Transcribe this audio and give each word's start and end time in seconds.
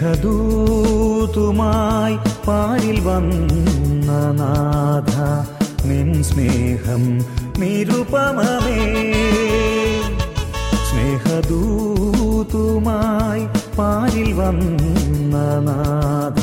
സ്നേഹദൂതുമായി 0.00 2.16
പാലിൽ 2.48 3.00
വന്ന 3.00 4.10
നാഥ 4.40 5.14
നിൻ 5.86 6.22
സ്നേഹം 6.22 7.18
നിരുപമമേ. 7.58 8.80
സ്നേഹദൂതുമായി 10.88 13.48
പാലിൽ 13.78 14.32
വന്ന 14.32 15.36
നാഥ 15.68 16.42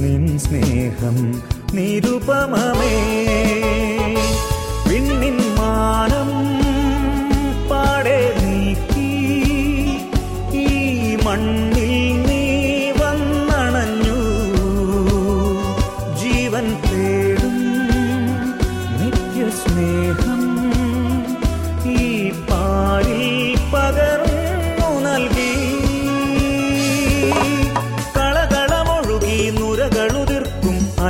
നിൻ 0.00 0.38
സ്നേഹം 0.38 1.42
നിരുപമമേ. 1.72 2.96
വിണ്ണിൻ 4.88 5.38
മാനം 5.58 6.33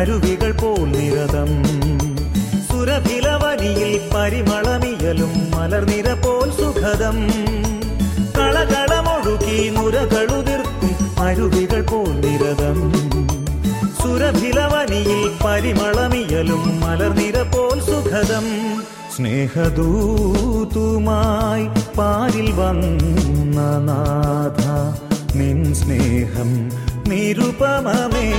അരുവികൾ 0.05 0.53
പോൽ 0.53 0.85
നിരതം. 0.85 1.49
സുരഭിലവനിയിൽ 2.69 4.01
പരിമളമിയലും 4.15 5.51
മലർനിര 5.51 6.13
പോൽ 6.13 6.51
സുഖദം. 6.51 7.31
കളകളമൊഴുകി 8.39 9.69
നുരകളുതിർക്കും 9.69 11.23
അരുവികൾ 11.23 11.83
പോൽ 11.83 12.21
നിരതം. 12.21 12.93
സുരഭിലവനിയിൽ 14.03 15.31
പരിമളമിയലും 15.45 16.81
മലർനിര 16.81 17.43
പോൽ 17.43 17.81
സുഖദം. 17.81 18.45
സ്നേഹദൂതുമായി 19.17 21.69
പാരിൽ 21.99 22.53
വന്ന 22.53 23.79
നാഥ 23.79 24.63
നിൻ 25.37 25.75
സ്നേഹം 25.75 26.71
നിരുപമമേ. 27.09 28.33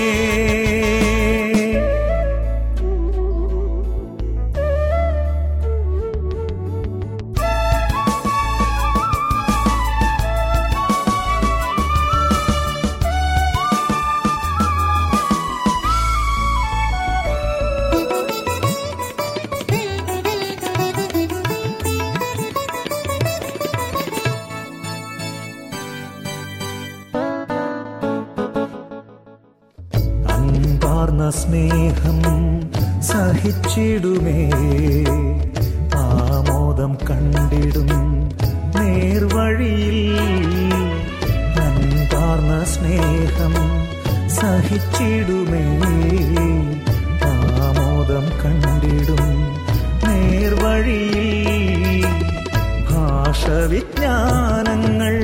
ഭാഷവിജ്ഞാനങ്ങൾ 54.31 55.15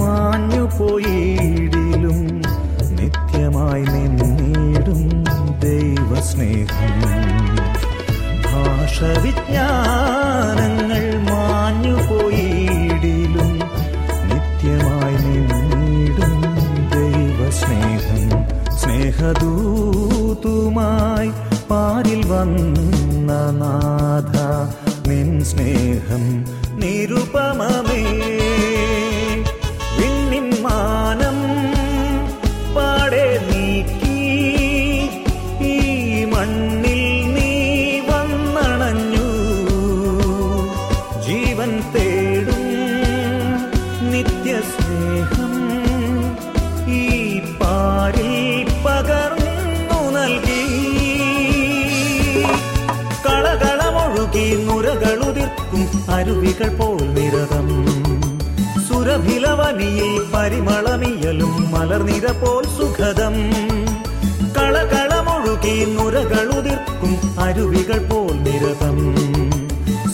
മാഞ്ഞു 0.00 0.64
പോയിടിലും 0.78 2.18
നിത്യമായി 2.96 3.82
നിന്നിടും 3.82 5.02
ദൈവസ്നേഹം. 5.60 6.96
ഭാഷവിജ്ഞാനങ്ങൾ 8.44 9.34
മാഞ്ഞു 11.30 11.96
പോയിടിലും 12.10 13.50
നിത്യമായി 14.30 15.18
നിന്നിടും 15.26 16.34
ദൈവസ്നേഹം. 16.94 18.24
സ്നേഹദൂതുമായി 18.78 21.30
പാരിൽ 21.70 22.20
വന്ന 22.26 23.30
നാഥ 23.60 24.36
നിൻ 25.08 25.44
സ്നേഹം 25.44 26.24
നിരുപമമേ. 26.80 28.02
വിണ്ണിൻ 29.98 30.62
മാനം 30.62 31.38
പാടെ 32.76 33.26
നീക്കി 33.48 34.18
ഈ 35.72 35.76
മണ്ണിൽ 36.24 37.02
നീ 37.34 37.50
വന്നണഞ്ഞു. 38.00 39.28
ജീവൻ 41.26 41.72
തേടും 41.94 42.64
നിത്യസ്നേഹം 44.12 45.54
ഈ 47.00 47.04
പാരിൽ 47.60 48.36
പകർന്നു 48.86 50.00
നൽകി. 50.16 50.64
കളകളമൊഴുകി 53.26 54.48
അരുവികൾ 56.18 56.70
പോൽ 56.78 57.00
നിരതം. 57.16 57.66
സുരഭിലവനിയിൽ 58.86 60.12
പരിമളമിയലും 60.34 61.52
മലർനിര 61.72 62.26
പോൽ 62.42 62.64
സുഖതം 62.78 63.34
കളകളമൊഴുകി 64.56 65.74
നുരകളുതിർക്കും 65.94 67.12
അരുവികൾ 67.38 68.00
പോൽ 68.08 68.32
നിരതം. 68.46 68.98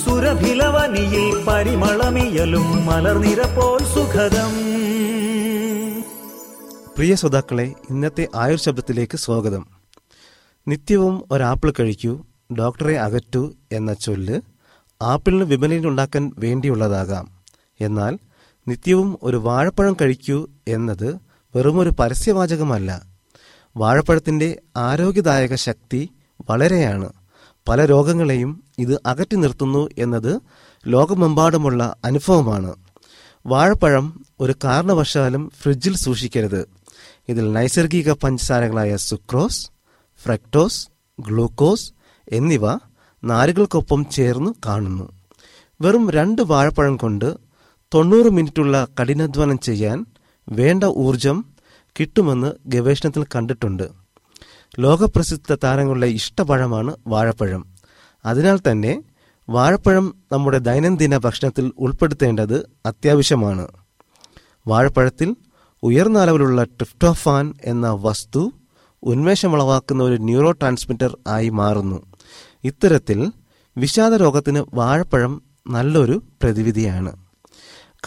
സുരഭിലവനിയിൽ 0.05 1.45
പരിമളമിയലും 1.49 2.87
മലർനിര 2.87 3.43
പോൽ 3.57 3.83
സുഖതം 3.95 4.53
പ്രിയ 6.97 7.15
ശ്രോതാക്കളെ 7.15 7.73
ഇന്നത്തെ 7.91 8.29
ആയുർ 8.35 8.59
ശബ്ദത്തിലേക്ക് 8.59 9.17
സ്വാഗതം. 9.17 9.67
നിത്യവും 10.69 11.23
ഒരാപ്പിൾ 11.31 11.73
കഴിക്കൂ 11.81 12.13
ഡോക്ടറെ 12.59 12.99
അകറ്റൂ 12.99 13.43
എന്ന 13.73 13.93
ചൊല്ല് 13.95 14.37
ആപ്പിളിന് 15.05 15.45
വിപണിയിലുണ്ടാക്കാൻ 15.45 16.33
വേണ്ടിയുള്ളതാകാം. 16.39 17.31
എന്നാൽ 17.81 18.19
നിത്യവും 18.69 19.19
ഒരു 19.23 19.37
വാഴപ്പഴം 19.37 19.97
കഴിക്കൂ 20.01 20.49
എന്നത് 20.69 21.19
വെറുമൊരു 21.57 21.91
പരസ്യവാചകമല്ല. 21.91 23.03
വാഴപ്പഴത്തിന്റെ 23.77 24.61
ആരോഗ്യദായക 24.77 25.55
ശക്തി 25.55 26.11
വളരെയാണ്. 26.51 27.13
പല 27.69 27.85
രോഗങ്ങളെയും 27.85 28.65
ഇത് 28.79 29.01
അകറ്റി 29.07 29.37
നിർത്തുന്നു 29.37 29.89
എന്നത് 29.99 30.41
ലോകമെമ്പാടുമുള്ള 30.87 31.97
അനുഭവമാണ്. 32.05 32.75
വാഴപ്പഴം 33.47 34.27
ഒരു 34.41 34.55
കാരണവശാലും 34.65 35.53
ഫ്രിഡ്ജിൽ 35.63 35.97
സൂക്ഷിക്കരുത്. 35.97 36.69
ഇതിൽ 37.29 37.53
നൈസർഗിക 37.53 38.13
പഞ്ചസാരകളായ 38.13 38.97
സുക്രോസ് 38.97 39.71
ഫ്രക്ടോസ് 40.23 40.89
ഗ്ലൂക്കോസ് 41.21 41.93
എന്നിവ 42.33 42.73
നാരുകൾക്കൊപ്പം 43.25 44.07
ചേർന്ന് 44.11 44.51
കാണുന്നു. 44.67 45.13
വെറും 45.81 46.11
രണ്ട് 46.11 46.43
വാഴപ്പഴം 46.43 46.97
കൊണ്ട് 46.97 47.35
തൊണ്ണൂറ് 47.95 48.31
മിനിറ്റുള്ള 48.31 48.89
കഠിനാധ്വാനം 49.03 49.59
ചെയ്യാൻ 49.59 50.07
വേണ്ട 50.49 50.85
ഊർജം 50.85 51.45
കിട്ടുമെന്ന് 52.01 52.53
ഗവേഷണത്തിൽ 52.67 53.25
കണ്ടിട്ടുണ്ട്. 53.25 53.89
ലോകപ്രസിദ്ധ 54.79 55.55
താരങ്ങളുടെ 55.65 56.07
ഇഷ്ടപഴമാണ് 56.07 56.97
വാഴപ്പഴം. 57.07 57.67
അതിനാൽ 58.25 58.59
തന്നെ 58.71 59.03
വാഴപ്പഴം 59.49 60.15
നമ്മുടെ 60.33 60.59
ദൈനംദിന 60.59 61.17
ഭക്ഷണത്തിൽ 61.17 61.73
ഉൾപ്പെടുത്തേണ്ടത് 61.79 62.71
അത്യാവശ്യമാണ്. 62.87 63.69
വാഴപ്പഴത്തിൽ 64.67 65.37
ഉയർന്ന 65.83 66.19
അളവിലുള്ള 66.19 66.65
ട്രിപ്റ്റോഫാൻ 66.65 67.55
എന്ന 67.65 67.91
വസ്തു 67.91 68.53
ഉന്മേഷമുളവാക്കുന്ന 69.03 70.03
ഒരു 70.03 70.17
ന്യൂറോ 70.17 70.51
ട്രാൻസ്മിറ്റർ 70.51 71.19
ആയി 71.29 71.49
മാറുന്നു. 71.49 72.14
ഇത്തരത്തിൽ 72.65 73.33
വിഷാദ 73.77 74.15
രോഗത്തിന് 74.15 74.65
വാഴപ്പഴം 74.75 75.43
നല്ലൊരു 75.71 76.23
പ്രതിവിധിയാണ്. 76.43 77.27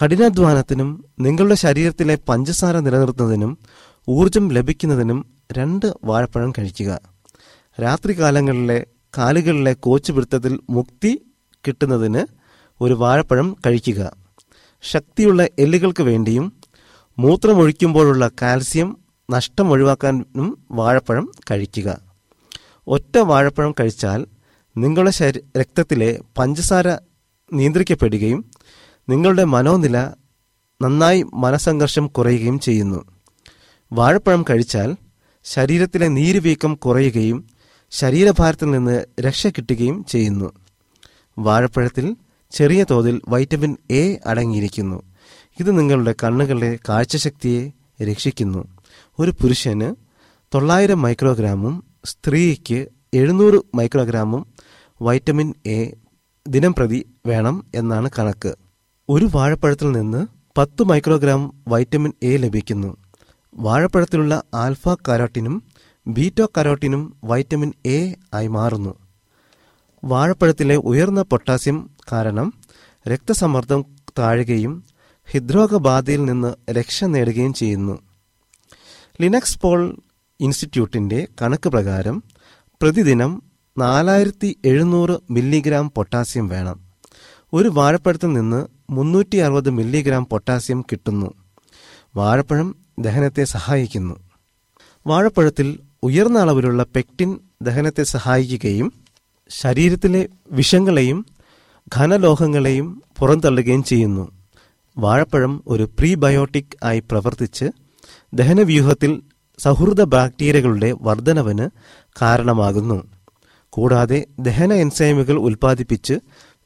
കഠിനാധ്വാനത്തിനും 0.03 1.05
നിങ്ങളുടെ 1.19 1.55
ശരീരത്തിലെ 1.55 2.17
പഞ്ചസാര 2.29 2.79
നിലനിർത്തുന്നതിനും 2.79 3.57
ഊർജം 4.09 4.47
ലഭിക്കുന്നതിനും 4.47 5.35
രണ്ട് 5.51 5.93
വാഴപ്പഴം 6.03 6.51
കഴിക്കുക. 6.51 6.99
രാത്രികാലങ്ങളിലെ 7.81 8.85
കാലുകളിലെ 9.17 9.73
കോച്ചു 9.73 10.11
പിടുത്തത്തിൽ 10.11 10.59
മുക്തി 10.69 11.21
കിട്ടുന്നതിന് 11.67 12.25
ഒരു 12.81 12.93
വാഴപ്പഴം 12.93 13.57
കഴിക്കുക. 13.65 14.11
ശക്തിയുള്ള 14.81 15.47
എല്ലുകൾക്ക് 15.59 16.03
വേണ്ടിയും 16.03 16.53
മൂത്രമൊഴിക്കുമ്പോഴുള്ള 17.19 18.31
കാൽസ്യം 18.41 18.97
നഷ്ടം 19.31 19.69
ഒഴിവാക്കാനും 19.69 20.57
വാഴപ്പഴം 20.71 21.31
കഴിക്കുക. 21.51 21.97
ഒറ്റ 22.87 23.17
വാഴപ്പഴം 23.17 23.75
കഴിച്ചാൽ 23.79 24.25
നിങ്ങളുടെ 24.77 25.11
ശരീ 25.11 25.39
രക്തത്തിലെ 25.59 26.19
പഞ്ചസാര 26.37 26.87
നിയന്ത്രിക്കപ്പെടുകയും 27.53 28.45
നിങ്ങളുടെ 29.09 29.43
മനോനില 29.43 29.97
നന്നായി 30.81 31.23
മനസംഘർഷം 31.33 32.07
കുറയുകയും 32.07 32.59
ചെയ്യുന്നു. 32.59 33.05
വാഴപ്പഴം 33.91 34.45
കഴിച്ചാൽ 34.49 34.95
ശരീരത്തിലെ 35.43 36.07
നീരുവീക്കം 36.07 36.75
കുറയുകയും 36.75 37.49
ശരീരഭാരത്തിൽ 37.91 38.71
നിന്ന് 38.71 39.05
രക്ഷ 39.21 39.47
കിട്ടുകയും 39.47 40.05
ചെയ്യുന്നു. 40.05 40.51
വാഴപ്പഴത്തിൽ 41.37 42.15
ചെറിയ 42.51 42.85
തോതിൽ 42.91 43.21
വൈറ്റമിൻ 43.27 43.77
എ 43.91 44.19
അടങ്ങിയിരിക്കുന്നു. 44.25 45.01
ഇത് 45.59 45.79
നിങ്ങളുടെ 45.79 46.15
കണ്ണുകളുടെ 46.23 46.79
കാഴ്ചശക്തിയെ 46.89 47.71
രക്ഷിക്കുന്നു. 48.03 48.67
ഒരു 49.19 49.31
പുരുഷന് 49.31 49.95
തൊള്ളായിരം 50.55 51.01
മൈക്രോഗ്രാമും 51.01 51.83
സ്ത്രീക്ക് 52.05 52.87
എഴുന്നൂറ് 53.13 53.77
മൈക്രോഗ്രാമും 53.77 54.45
വൈറ്റമിൻ 55.01 55.53
എ 55.65 55.91
ദിനം 56.47 56.73
പ്രതി 56.73 57.05
വേണം 57.25 57.65
എന്നാണ് 57.75 58.09
കണക്ക്. 58.19 58.55
ഒരു 59.09 59.29
വാഴപ്പഴത്തിൽ 59.35 59.91
നിന്ന് 59.91 60.27
പത്ത് 60.57 60.83
മൈക്രോഗ്രാം 60.83 61.63
വൈറ്റമിൻ 61.67 62.13
എ 62.23 62.37
ലഭിക്കുന്നു. 62.37 62.97
വാഴപ്പഴത്തിലുള്ള 63.55 64.43
ആൽഫ 64.53 64.89
കരോട്ടിനും 65.09 65.63
ബീറ്റോ 66.07 66.51
കരോട്ടിനും 66.57 67.17
വൈറ്റമിൻ 67.23 67.73
എ 67.85 68.15
ആയി 68.33 68.47
മാറുന്നു. 68.47 68.95
വാഴപ്പഴത്തിലെ 70.03 70.75
ഉയർന്ന 70.75 71.21
പൊട്ടാസ്യം 71.21 71.89
കാരണം 72.11 72.53
രക്തസമ്മർദ്ദം 73.07 73.85
താഴുകയും 74.19 74.83
ഹൃദ്രോഗബാധയിൽ 75.31 76.25
നിന്ന് 76.25 76.71
രക്ഷ 76.71 77.03
നേടുകയും 77.03 77.53
ചെയ്യുന്നു. 77.53 77.99
ലിനക്സ് 79.21 79.59
പോൾ 79.59 79.97
ഇൻസ്റ്റിറ്റ്യൂട്ടിന്റെ 80.39 81.27
കണക്ക് 81.41 81.69
പ്രകാരം 81.69 82.23
പ്രതിദിനം 82.81 83.46
നാലായിരത്തി 83.77 84.57
എഴുന്നൂറ് 84.65 85.33
മില്ലിഗ്രാം 85.33 85.91
പൊട്ടാസ്യം 85.91 86.47
വേണം. 86.47 86.79
ഒരു 87.53 87.69
വാഴപ്പഴത്തിൽ 87.69 88.33
നിന്ന് 88.33 88.67
മുന്നൂറ്റി 88.89 89.37
അറുപത് 89.37 89.69
മില്ലിഗ്രാം 89.69 90.25
പൊട്ടാസ്യം 90.25 90.81
കിട്ടുന്നു. 90.81 91.33
വാഴപ്പഴം 92.15 92.75
ദഹനത്തെ 92.99 93.43
സഹായിക്കുന്നു. 93.43 94.15
വാഴപ്പഴത്തിൽ 95.07 95.79
ഉയർന്ന 96.03 96.39
അളവിലുള്ള 96.39 96.83
പെക്റ്റിൻ 96.83 97.39
ദഹനത്തെ 97.61 98.03
സഹായിക്കുകയും 98.03 98.93
ശരീരത്തിലെ 99.49 100.29
വിഷങ്ങളെയും 100.51 101.25
ഘനലോഹങ്ങളെയും 101.97 103.03
പുറന്തള്ളുകയും 103.19 103.83
ചെയ്യുന്നു. 103.83 104.31
വാഴപ്പഴം 104.97 105.63
ഒരു 105.67 105.83
പ്രീബയോട്ടിക് 105.83 106.85
ആയി 106.85 106.99
പ്രവർത്തിച്ച് 106.99 107.65
ദഹനവ്യൂഹത്തിൽ 108.33 109.21
സൗഹൃദ 109.59 110.01
ബാക്ടീരിയകളുടെ 110.03 110.95
വർധനവിന് 111.01 111.69
കാരണമാകുന്നു. 112.21 113.16
കൂടാതെ 113.77 114.25
ദഹന 114.39 114.73
എൻസൈമുകൾ 114.73 115.33
ഉൽപ്പാദിപ്പിച്ച് 115.33 116.13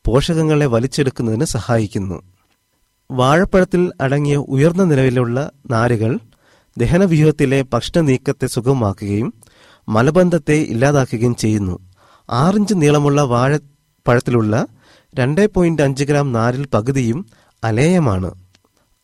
പോഷകങ്ങളെ 0.08 0.66
വലിച്ചെടുക്കുന്നതിന് 0.66 1.46
സഹായിക്കുന്നു. 1.46 2.22
വാഴപ്പഴത്തിൽ 3.12 3.92
അടങ്ങിയ 4.02 4.36
ഉയർന്ന 4.36 4.84
നിലവിലുള്ള 4.84 5.52
നാരുകൾ 5.72 6.20
ദഹനവ്യൂഹത്തിലെ 6.78 7.66
ഭക്ഷണനീക്കത്തെ 7.74 8.48
സുഗമമാക്കുകയും 8.48 9.34
മലബന്ധത്തെ 9.90 10.54
ഇല്ലാതാക്കുകയും 10.54 11.36
ചെയ്യുന്നു. 11.36 11.80
ആറിഞ്ച് 12.30 12.74
നീളമുള്ള 12.78 13.22
വാഴപ്പഴത്തിലുള്ള 13.22 14.68
രണ്ട് 15.16 15.54
പോയിന്റ് 15.54 15.82
അഞ്ച് 15.82 16.04
ഗ്രാം 16.04 16.32
നാരിൽ 16.32 16.68
പകുതിയും 16.74 17.26
അലേയമാണ്. 17.64 18.32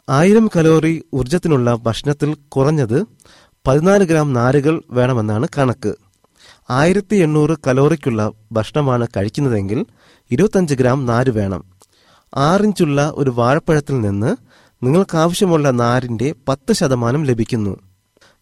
ആയിരം 0.10 0.50
കലോറി 0.56 1.04
ഊർജത്തിനുള്ള 1.14 1.76
ഭക്ഷണത്തിൽ 1.76 2.38
കുറഞ്ഞത് 2.48 3.08
പതിനാല് 3.68 4.04
ഗ്രാം 4.04 4.34
നാരുകൾ 4.34 4.82
വേണമെന്നാണ് 4.90 5.48
കണക്ക്. 5.58 6.07
ആയിരത്തി 6.70 7.16
എണ്ണൂറ് 7.16 7.58
കലോറിക്കുള്ള 7.68 8.32
ഭക്ഷണമാണ് 8.52 9.08
കഴിക്കുന്നതെങ്കിൽ 9.18 9.86
ഇരുപത്തഞ്ച് 10.32 10.76
ഗ്രാം 10.76 11.06
നാര് 11.06 11.30
വേണം. 11.30 11.64
ആറിഞ്ചുള്ള 12.36 13.14
ഒരു 13.16 13.30
വാഴപ്പഴത്തിൽ 13.30 14.02
നിന്ന് 14.02 14.36
നിങ്ങൾക്കാവശ്യമുള്ള 14.86 15.72
നാരിന്റെ 15.72 16.36
പത്ത് 16.48 16.74
ശതമാനം 16.74 17.24
ലഭിക്കുന്നു. 17.24 17.78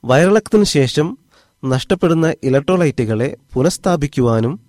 വയറിളക്കത്തിനു 0.05 0.63
ശേഷം 0.63 1.17
നഷ്ടപ്പെടുന്ന 1.65 2.33
ഇലക്ട്രോലൈറ്റുകളെ 2.43 3.37
പുനഃസ്ഥാപിക്കുവാനും 3.53 4.59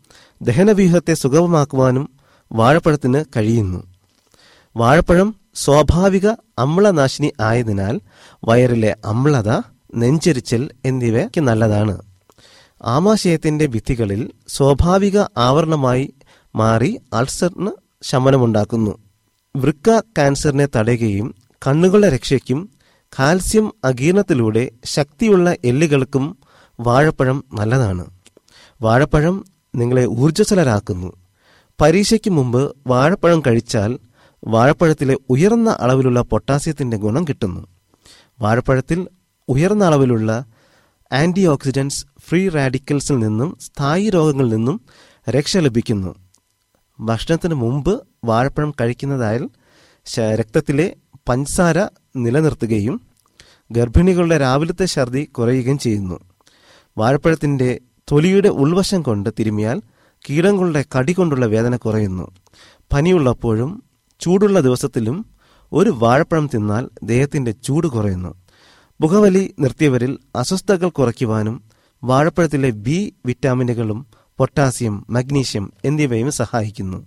ദഹനവ്യൂഹത്തെ 0.43 1.15
സുഗമമാക്കുവാനും 1.15 2.11
വാഴപ്പഴത്തിന് 2.53 3.25
കഴിയുന്നു. 3.37 3.85
വാഴപ്പഴം 4.77 5.35
സ്വാഭാവിക 5.55 6.29
അമ്ലനാശിനി 6.59 7.33
ആയതിനാൽ 7.41 8.01
വയറിലെ 8.45 8.97
അമ്ലത 9.05 9.51
നെഞ്ചരിച്ചൽ 9.95 10.71
എന്നിവയ്ക്ക് 10.85 11.41
നല്ലതാണ്. 11.41 12.06
ആമാശയത്തിന്റെ 12.85 13.67
ഭിത്തികളിൽ 13.67 14.31
സ്വാഭാവിക 14.49 15.19
ആവരണമായി 15.37 16.15
മാറി 16.57 17.01
അൾസറിന് 17.13 17.71
ശമനമുണ്ടാക്കുന്നു. 18.03 18.99
വൃക്ക 19.57 20.03
കാൻസറിനെ 20.19 20.69
തടയുകയും 20.77 21.35
കണ്ണുകളുടെ 21.67 22.09
രക്ഷയ്ക്കും 22.09 22.71
കാൽസ്യം 23.19 23.73
അകീർണത്തിലൂടെ 23.85 24.71
ശക്തിയുള്ള 24.85 25.57
എല്ലുകൾക്കും 25.65 26.39
വാഴപ്പഴം 26.81 27.45
നല്ലതാണ്. 27.55 28.07
വാഴപ്പഴം 28.83 29.45
നിങ്ങളെ 29.75 30.07
ഊർജസ്വലരാക്കുന്നു. 30.07 31.13
പരീക്ഷയ്ക്ക് 31.81 32.31
മുമ്പ് 32.31 32.77
വാഴപ്പഴം 32.87 33.43
കഴിച്ചാൽ 33.47 33.99
വാഴപ്പഴത്തിലെ 34.47 35.17
ഉയർന്ന 35.31 35.71
അളവിലുള്ള 35.71 36.21
പൊട്ടാസ്യത്തിന്റെ 36.21 36.97
ഗുണം 36.97 37.25
കിട്ടുന്നു. 37.25 37.67
വാഴപ്പഴത്തിൽ 38.41 39.09
ഉയർന്ന 39.49 39.85
അളവിലുള്ള 39.85 40.45
ആന്റി 41.13 41.47
ഓക്സിഡൻസ് 41.47 42.07
ഫ്രീ 42.29 42.49
റാഡിക്കൽസിൽ 42.49 43.19
നിന്നും 43.19 43.59
സ്ഥായി 43.61 44.11
രോഗങ്ങളിൽ 44.11 44.49
നിന്നും 44.49 44.81
രക്ഷ 45.31 45.57
ലഭിക്കുന്നു. 45.57 46.15
ഭക്ഷണത്തിന് 47.01 47.55
മുമ്പ് 47.55 48.03
വാഴപ്പഴം 48.25 48.75
കഴിക്കുന്നതായാൽ 48.81 49.49
രക്തത്തിലെ 50.19 50.97
പഞ്ചസാര 51.29 51.79
നിലനിർത്തുകയും 52.17 53.01
ഗർഭിണികളുടെ 53.71 54.39
രാവിലത്തെ 54.39 54.87
ഛർദി 54.87 55.25
കുറയുകയും 55.25 55.79
ചെയ്യുന്നു. 55.79 56.21
വാഴപ്പഴത്തിന്റെ 56.99 57.81
തൊലിയുടെ 58.13 58.49
ഉൾവശം 58.49 59.03
കൊണ്ട് 59.03 59.31
തിരുമിയാൽ 59.39 59.83
കീടങ്ങളുടെ 60.31 60.85
കടി 60.99 61.13
കൊണ്ടുള്ള 61.13 61.47
വേദന 61.47 61.77
കുറയുന്നു. 61.77 62.31
പനിയുള്ളപ്പോഴും 62.93 63.83
ചൂടുള്ള 64.21 64.61
ദിവസത്തിലും 64.61 65.27
ഒരു 65.73 65.91
വാഴപ്പഴം 65.91 66.51
തിന്നാൽ 66.55 66.89
ദേഹത്തിന്റെ 67.03 67.51
ചൂട് 67.51 67.87
കുറയുന്നു. 67.87 68.35
പുകവലി 69.03 69.55
നിർത്തിയവരിൽ 69.59 70.19
അസ്വസ്ഥതകൾ 70.37 70.89
കുറയ്ക്കുവാനും 70.89 71.66
വാഴപ്പഴത്തിലെ 72.05 72.71
ബി 72.71 73.15
വിറ്റാമിനുകളും 73.27 74.07
പൊട്ടാസ്യം 74.39 75.07
മഗ്നീഷ്യം 75.11 75.73
എന്നിവയും 75.85 76.33
സഹായിക്കുന്നു. 76.33 77.07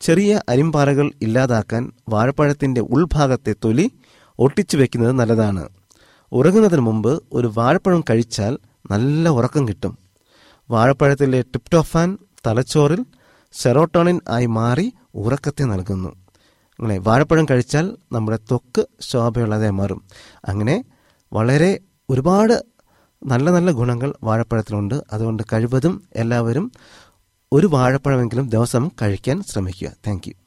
ചെറിയ 0.00 0.40
അരിമ്പാറകൾ 0.48 1.12
ഇല്ലാതാക്കാൻ 1.22 1.92
വാഴപ്പഴത്തിന്റെ 2.08 2.80
ഉൾഭാഗത്തെ 2.80 3.54
തൊലി 3.64 3.90
ഒട്ടിച്ചു 4.38 4.76
വെക്കുന്നത് 4.76 5.12
നല്ലതാണ്. 5.12 5.68
ഉറങ്ങുന്നതിന് 6.32 6.80
മുമ്പ് 6.80 7.22
ഒരു 7.32 7.52
വാഴപ്പഴം 7.56 8.04
കഴിച്ചാൽ 8.10 8.58
നല്ല 8.90 9.28
ഉറക്കം 9.28 9.68
കിട്ടും. 9.68 9.98
വാഴപ്പഴത്തിലെ 10.70 11.42
ടിപ്റ്റോഫാൻ 11.42 12.18
തലച്ചോറിൽ 12.46 13.04
സെറോട്ടോണിൻ 13.52 14.20
ആയി 14.28 14.46
മാറി 14.46 14.92
ഉറക്കത്തെ 15.14 15.64
നൽകുന്നു. 15.64 16.08
അങ്ങനെ 16.78 16.98
വാഴപ്പഴം 16.98 17.46
കഴിച്ചാൽ 17.50 17.96
നമ്മുടെ 18.12 18.36
ത്വക്ക് 18.36 18.86
ശോഭയുള്ളതായി 19.00 19.70
മാറും. 19.70 20.02
അങ്ങനെ 20.44 20.84
വളരെ 21.32 21.80
ഒരുപാട് 22.10 22.66
നല്ല 23.24 23.50
നല്ല 23.50 23.70
ഗുണങ്ങൾ 23.70 24.14
വാഴപ്പഴത്തിലുണ്ട്. 24.24 24.94
അതുകൊണ്ട് 25.12 25.42
കഴിവതും 25.52 26.02
എല്ലാവരും 26.16 26.72
ഒരു 27.52 27.66
വാഴപ്പഴമെങ്കിലും 27.66 28.48
ദിവസം 28.48 28.90
കഴിക്കാൻ 29.02 29.42
ശ്രമിക്കുക. 29.42 29.88
താങ്ക് 30.06 30.41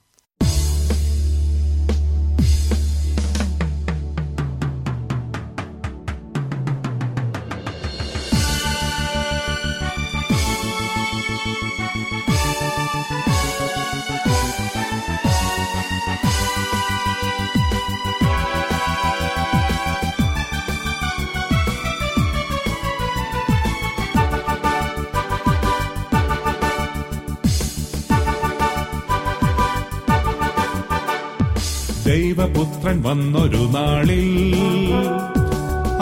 ദൈവപുത്രൻ 32.16 33.02
വന്നൊരു 33.02 33.70
നാളിൽ 33.74 34.54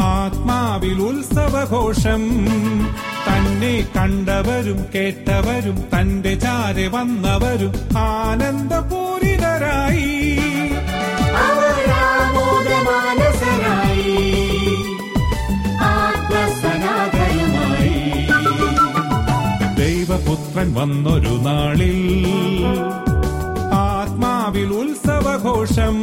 ആത്മാവിൽ 0.07 1.01
ഉത്സവഘോഷം 1.01 2.23
തന്നെ 3.27 3.87
കണ്ടവരും 3.97 4.85
കേട്ടവരും 4.95 5.77
തന്റെ 5.93 6.35
ചാരെ 6.35 6.87
വന്നവരും 6.87 7.73
ആനന്ദപൂരിതരായി. 7.97 10.09
ദൈവപുത്രൻ 19.77 20.73
വന്നൊരു 20.73 21.33
നാളിൽ 21.45 21.99
ഉത്സവഘോഷം. 24.93 25.95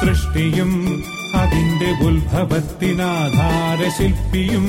സൃഷ്ടിയും 0.00 0.72
അതിന്റെ 1.42 1.90
ഉത്ഭവത്തിനാധാര 2.06 3.80
ശില്പിയും 3.98 4.66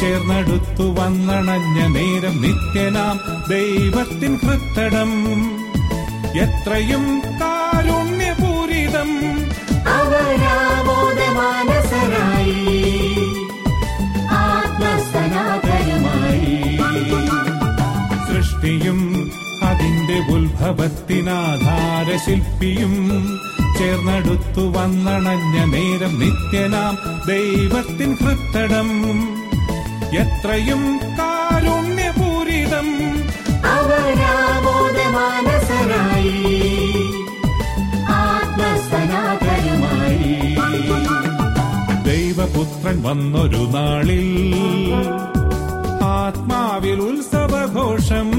ചേർന്നെടുത്തു 0.00 0.86
വന്നണഞ്ഞ 0.98 1.78
നേരം 1.96 2.34
നിത്യനാം 2.42 3.16
ദൈവത്തിൻ 3.50 4.34
ഹൃത്തടം. 4.44 5.12
എത്രയും 6.42 7.04
കാരുണ്യപൂരിതം. 7.40 9.10
അവരാബോധമാനസരായി 9.96 12.62
ആത്മസനാതരമായി 14.38 16.56
സൃഷ്ടിയും 18.28 19.00
അതിന്റെ 19.62 20.18
ഉത്ഭവത്തിനാധാര 20.34 22.08
ശില്പിയും 22.26 22.94
ചേർന്നെടുത്തു 23.78 24.62
വന്നണഞ്ഞ 24.76 25.56
നേരം 25.72 26.12
നിത്യനാം 26.20 26.94
ദൈവത്തിൻ 27.26 28.10
ഹൃത്തടം. 28.22 28.88
എത്രയും 30.22 30.82
ആത്മസനാതനമായി. 38.08 39.24
ദൈവപുത്രൻ 42.04 43.02
വന്നൊരു 43.02 43.56
നാളിൽ 43.56 44.54
ആത്മാവിൽ 46.02 47.00
ഉത്സവഘോഷം. 47.00 48.30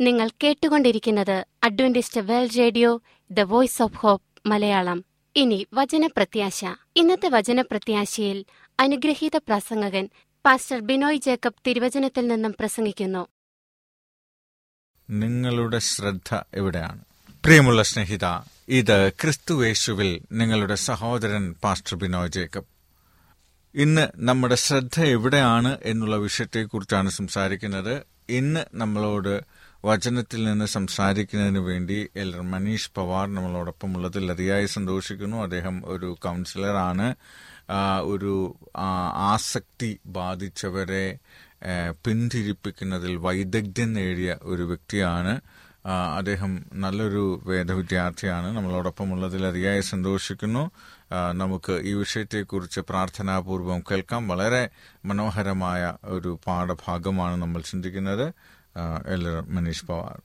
നിങ്ങൾ 0.00 0.30
കേട്ടുകൊണ്ടിരിക്കുന്നത് 0.44 1.46
Adventist 1.64 2.20
world 2.20 2.58
radio 2.58 3.00
the 3.30 3.40
voice 3.40 3.82
of 3.82 3.96
hope 3.96 4.48
Malayalam. 4.48 5.04
ഇനി 5.36 5.66
വചനപ്രത്യാശ. 5.74 6.64
ഇന്നത്തെ 6.96 7.28
വചനപ്രത്യാശയിൽ 7.28 8.44
അനുഗ്രഹീത 8.80 9.36
പ്രസംഗകൻ 9.36 10.08
പാസ്റ്റർ 10.46 10.80
ബിനോയ് 10.80 11.16
ജേക്കബ് 11.16 11.62
തിരുവചനത്തിൽ 11.66 12.28
നിന്നും 12.28 12.54
പ്രസംഗിക്കുന്നു. 12.60 13.26
നിങ്ങളുടെ 15.10 15.78
ശ്രദ്ധ 15.78 16.40
എവിടെയാണ്? 16.54 17.04
പ്രിയമുള്ള 17.44 17.82
സ്നേഹിത 17.82 18.24
ഇത് 18.68 19.12
ക്രിസ്തുവേശുവിൽ 19.12 20.20
നിങ്ങളുടെ 20.32 20.74
സഹോദരൻ 20.74 21.54
പാസ്റ്റർ 21.64 21.96
ബിനോയ് 21.96 22.28
ജേക്കബ്. 22.28 22.64
ഇന്ന് 23.74 24.08
നമ്മുടെ 24.16 24.54
ശ്രദ്ധ 24.54 25.00
എവിടെയാണ് 25.00 25.78
എന്നുള്ള 25.82 26.16
വിഷയത്തെക്കുറിച്ചാണ് 26.16 27.10
സംസാരിക്കുന്നത്. 27.10 28.02
ഇന്ന് 28.28 28.64
നമ്മളോട് 28.74 29.40
വചനത്തിൽ 29.84 30.44
നിന്ന് 30.44 30.64
സംസാരിക്കുന്നതിന് 30.64 31.58
വേണ്ടി 31.58 32.08
എൽ 32.16 32.40
മനീഷ് 32.40 32.90
പവാർ 32.94 33.34
നമ്മളോടൊപ്പം 33.34 33.96
ഉള്ളതിൽ 33.96 34.30
അതിയായി 34.30 34.66
സന്തോഷിക്കുന്നു. 34.66 35.42
അദ്ദേഹം 35.42 35.82
ഒരു 35.86 36.16
കൗൺസിലറാണ്. 36.22 37.14
ഒരു 38.02 38.54
ആസക്തി 39.32 39.98
ബാധിച്ചവരെ 40.06 41.18
പിന്തിരിപ്പിക്കുന്നതിൽ 42.04 43.16
വൈദഗ്ധ്യം 43.16 43.92
നേടിയ 43.92 44.36
ഒരു 44.42 44.62
വ്യക്തിയാണ് 44.62 45.40
അദ്ദേഹം 46.16 46.64
നല്ലൊരു 46.74 47.40
വേദവിദ്യാർത്ഥിയാണ്. 47.44 48.56
നമ്മളോടൊപ്പം 48.56 49.12
ഉള്ളതിൽ 49.12 49.46
അതിയായി 49.46 49.80
സന്തോഷിക്കുന്നു. 49.80 50.70
നമുക്ക് 51.32 51.72
ഈ 51.72 51.92
വിഷയത്തെക്കുറിച്ച് 51.92 52.80
പ്രാർത്ഥനാപൂർവം 52.80 53.80
കേൾക്കാം. 53.90 54.28
വളരെ 54.28 54.68
മനോഹരമായ 55.04 55.94
ഒരു 56.04 56.38
പാഠഭാഗമാണ് 56.46 57.42
നമ്മൾ 57.42 57.60
ചിന്തിക്കുന്നത്. 57.60 58.32
എല്ലർ 59.06 59.40
Manish 59.40 59.84
Pawar. 59.84 60.20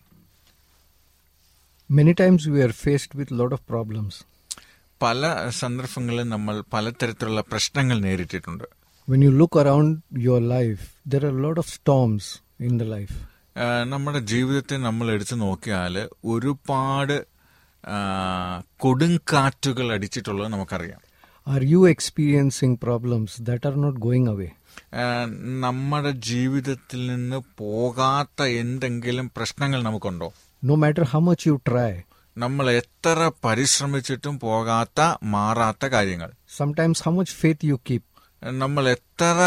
Many 1.91 2.15
times 2.19 2.49
we 2.49 2.61
are 2.61 2.71
faced 2.71 3.19
with 3.19 3.39
lot 3.39 3.55
of 3.55 3.63
problems. 3.69 4.32
പല 5.03 5.49
സന്ദർഭങ്ങളിൽ 5.59 6.25
നമ്മൾ 6.29 6.63
പലതരത്തിലുള്ള 6.73 7.41
പ്രശ്നങ്ങൾ 7.41 7.97
നേരിട്ടിട്ടുണ്ട്. 7.99 8.65
When 9.09 9.23
you 9.23 9.29
look 9.29 9.59
around 9.59 9.99
your 10.17 10.43
life 10.49 10.81
there 11.11 11.23
are 11.29 11.35
a 11.39 11.41
lot 11.45 11.57
of 11.61 11.67
storms 11.77 12.25
in 12.67 12.73
the 12.81 12.87
life. 12.95 13.15
നമ്മുടെ 13.83 14.19
ജീവിതത്തെ 14.19 14.75
നമ്മൾ 14.77 15.11
എടുത്തു 15.11 15.35
നോക്കിയാൽ 15.35 15.95
ഒരുപാട് 16.25 17.17
കൊടുങ്കാറ്റുകൾ 18.77 19.85
അടിച്ചിട്ടുള്ളത് 19.93 20.47
നമുക്കറിയാം. 20.53 21.01
Are 21.47 21.61
you 21.63 21.89
experiencing 21.89 22.77
problems 22.83 23.35
that 23.41 23.67
are 23.67 23.75
not 23.75 23.99
going 23.99 24.29
away 24.29 24.49
നമ്മുടെ 25.63 26.11
ജീവിതത്തിൽ 26.29 27.01
നിന്ന് 27.07 27.39
പോകാത്ത 27.57 28.41
എന്തെങ്കിലും 28.61 29.31
പ്രശ്നങ്ങൾ 29.37 29.83
നമുക്കുണ്ടോ? 29.83 30.29
No 30.63 30.75
matter 30.75 31.03
how 31.03 31.19
much 31.19 31.47
you 31.47 31.55
try, 31.69 31.91
നമ്മൾ 32.41 32.65
എത്ര 32.79 33.19
പരിശ്രമിച്ചിട്ടും 33.45 34.35
പോകാത്ത 34.43 35.01
മാറാത്ത 35.33 35.83
കാര്യങ്ങൾ. 35.95 36.29
Sometimes 36.59 36.97
how 37.05 37.11
much 37.17 37.35
faith 37.41 37.61
you 37.69 37.77
keep 37.87 38.07
നമ്മൾ 38.61 38.83
എത്ര 38.95 39.39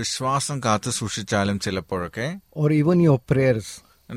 വിശ്വാസം 0.00 0.56
കാത്തു 0.66 0.90
സൂക്ഷിച്ചാലും 0.98 1.56
ചിലപ്പോഴൊക്കെ 1.64 2.26
ഓർ 2.62 2.70
ഈവൻ 2.78 2.98
your 3.08 3.18
prayers, 3.32 3.68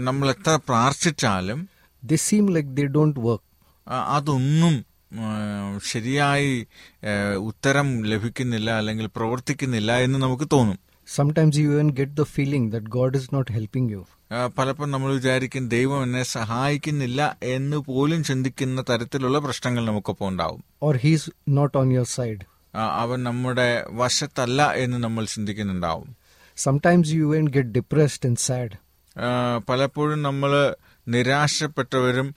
നമ്മൾ 0.08 0.26
എത്ര 0.36 0.54
പ്രാർത്ഥിച്ചാലും 0.70 1.60
they 2.04 2.20
seem 2.28 2.46
like 2.56 2.72
they 2.80 2.86
don't 2.98 3.18
work 3.28 3.48
അതൊന്നും 4.16 4.76
ശരിയായി 5.92 6.54
ഉത്തരം 7.50 7.88
ലഭിക്കുന്നില്ല 8.12 8.70
അല്ലെങ്കിൽ 8.80 9.08
പ്രവർത്തിക്കുന്നില്ല 9.18 9.92
എന്ന് 10.06 10.20
നമുക്ക് 10.26 10.48
തോന്നും. 10.56 10.80
Sometimes 11.08 11.58
you 11.58 11.74
even 11.74 11.90
get 11.92 12.16
the 12.16 12.26
feeling 12.28 12.70
that 12.70 12.90
God 12.90 13.16
is 13.16 13.32
not 13.32 13.50
helping 13.50 13.88
you. 13.90 14.02
ആ, 14.32 14.40
പലപ്പോഴും 14.58 14.90
നമ്മൾ 14.90 15.10
വിചാരിക്കും 15.14 15.64
ദൈവം 15.74 16.00
എന്നെ 16.04 16.24
സഹായിക്കുന്നില്ല 16.34 17.20
എന്ന് 17.50 17.78
പോലും 17.88 18.24
ചിന്തിക്കുന്ന 18.24 18.84
തരത്തിലുള്ള 18.90 19.40
പ്രശ്നങ്ങൾ 19.40 19.84
നമുക്കൊപ്പം 19.86 20.28
ഉണ്ടാവും 20.28 20.62
or 20.82 20.94
he's 21.04 21.26
not 21.58 21.74
on 21.76 21.90
your 21.98 22.08
side. 22.16 22.42
ആ, 22.74 22.84
അവൻ 23.02 23.20
നമ്മുടെ 23.24 23.68
വശത്തല്ല 24.02 24.62
എന്ന് 24.84 25.00
നമ്മൾ 25.04 25.26
ചിന്തിക്കുന്നുണ്ടാവും 25.36 26.10
Sometimes 26.58 27.06
you 27.16 27.22
even 27.30 27.48
get 27.58 27.68
depressed 27.74 28.26
and 28.30 28.40
sad. 28.48 28.72
ആ, 29.16 29.30
പലപ്പോഴും 29.70 30.22
നമ്മൾ 30.22 30.52
നിരാശപ്പെട്ടവരും 31.08 32.28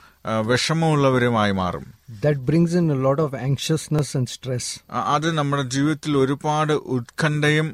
വിഷമമുള്ളവരുമായി 0.47 1.53
മാറും 1.53 1.85
That 2.23 2.39
brings 2.47 2.75
in 2.75 2.91
a 2.91 2.99
lot 3.07 3.19
of 3.19 3.35
anxiousness 3.41 4.15
and 4.15 4.29
stress. 4.29 4.67
ആ, 4.91 5.15
അത് 5.15 5.33
നമ്മുടെ 5.39 5.63
ജീവിതത്തിൽ 5.63 6.17
ഒരുപാട് 6.17 6.73
ഉത്കണ്ഠയും 6.73 7.69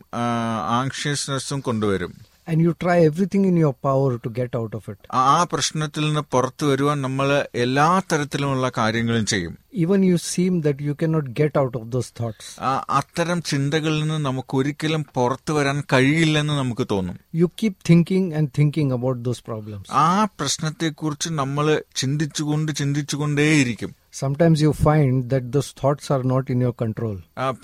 ആങ്ഷ്യസ്നെസ്സും 0.71 1.61
കൊണ്ടുവരും 1.61 2.13
And 2.47 2.61
you 2.61 2.75
try 2.75 3.05
everything 3.05 3.45
in 3.45 3.57
your 3.57 3.73
power 3.81 4.19
to 4.19 4.31
get 4.31 4.53
out 4.55 4.73
of 4.75 4.85
it. 4.89 4.99
ആ 5.11 5.21
ആ 5.33 5.43
പ്രശ്നത്തിൽ 5.45 6.03
നിന്ന് 6.07 6.23
പുറത്തു 6.35 6.65
വരുവാൻ 6.67 6.99
നമ്മൾ 7.01 7.29
എല്ലാ 7.65 7.87
തരത്തിലുമുള്ള 8.11 8.69
കാര്യങ്ങളും 8.79 9.27
ചെയ്യും 9.27 9.53
Even 9.83 10.01
you 10.03 10.17
seem 10.25 10.55
that 10.65 10.79
you 10.81 10.95
cannot 10.95 11.27
get 11.41 11.53
out 11.57 11.75
of 11.75 11.85
those 11.93 12.09
thoughts. 12.19 12.47
ആ, 12.61 12.73
അത്തരം 12.99 13.39
ചിന്തകളിൽ 13.43 13.99
നിന്ന് 14.03 14.19
നമുക്ക് 14.29 14.57
ഒരിക്കലും 14.57 15.05
പുറത്തു 15.15 15.53
വരാൻ 15.53 15.79
കഴിയില്ലെന്ന് 15.93 16.55
നമുക്ക് 16.55 16.87
തോന്നും 16.91 17.17
You 17.41 17.49
keep 17.63 17.77
thinking 17.91 18.27
and 18.39 18.49
thinking 18.59 18.91
about 18.99 19.19
those 19.29 19.43
problems. 19.43 19.87
ആ 20.03 20.09
പ്രശ്നത്തെക്കുറിച്ച് 20.37 21.31
നമ്മൾ 21.41 21.69
ചിന്തിച്ചുകൊണ്ട് 22.03 22.73
ചിന്തിച്ചുകൊണ്ടേയിരിക്കും 22.81 23.93
Sometimes 24.21 24.59
you 24.65 24.71
find 24.87 25.21
that 25.33 25.51
those 25.55 25.71
thoughts 25.83 26.11
are 26.15 26.21
not 26.33 26.49
in 26.53 26.59
your 26.65 26.75
control 26.83 27.15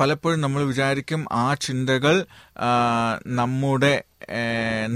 പലപ്പോഴും 0.00 0.38
നമ്മൾ 0.45 0.62
വിചാരിക്കും 0.71 1.21
ആ 1.33 1.47
ചിന്തകൾ 1.67 2.14
നമ്മുടെ 3.40 3.93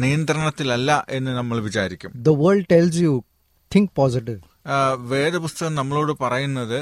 നിയന്ത്രണത്തിലല്ല 0.05 0.91
എന്ന് 1.19 1.31
നമ്മൾ 1.41 1.61
വിചാരിക്കും. 1.69 2.11
The 2.29 2.35
world 2.45 2.67
tells 2.73 3.03
you 3.07 3.13
think 3.75 3.93
positive 4.01 4.41
വേദപുസ്തകം 5.13 5.75
നമ്മളോട് 5.75 6.13
പറയുന്നത് 6.25 6.79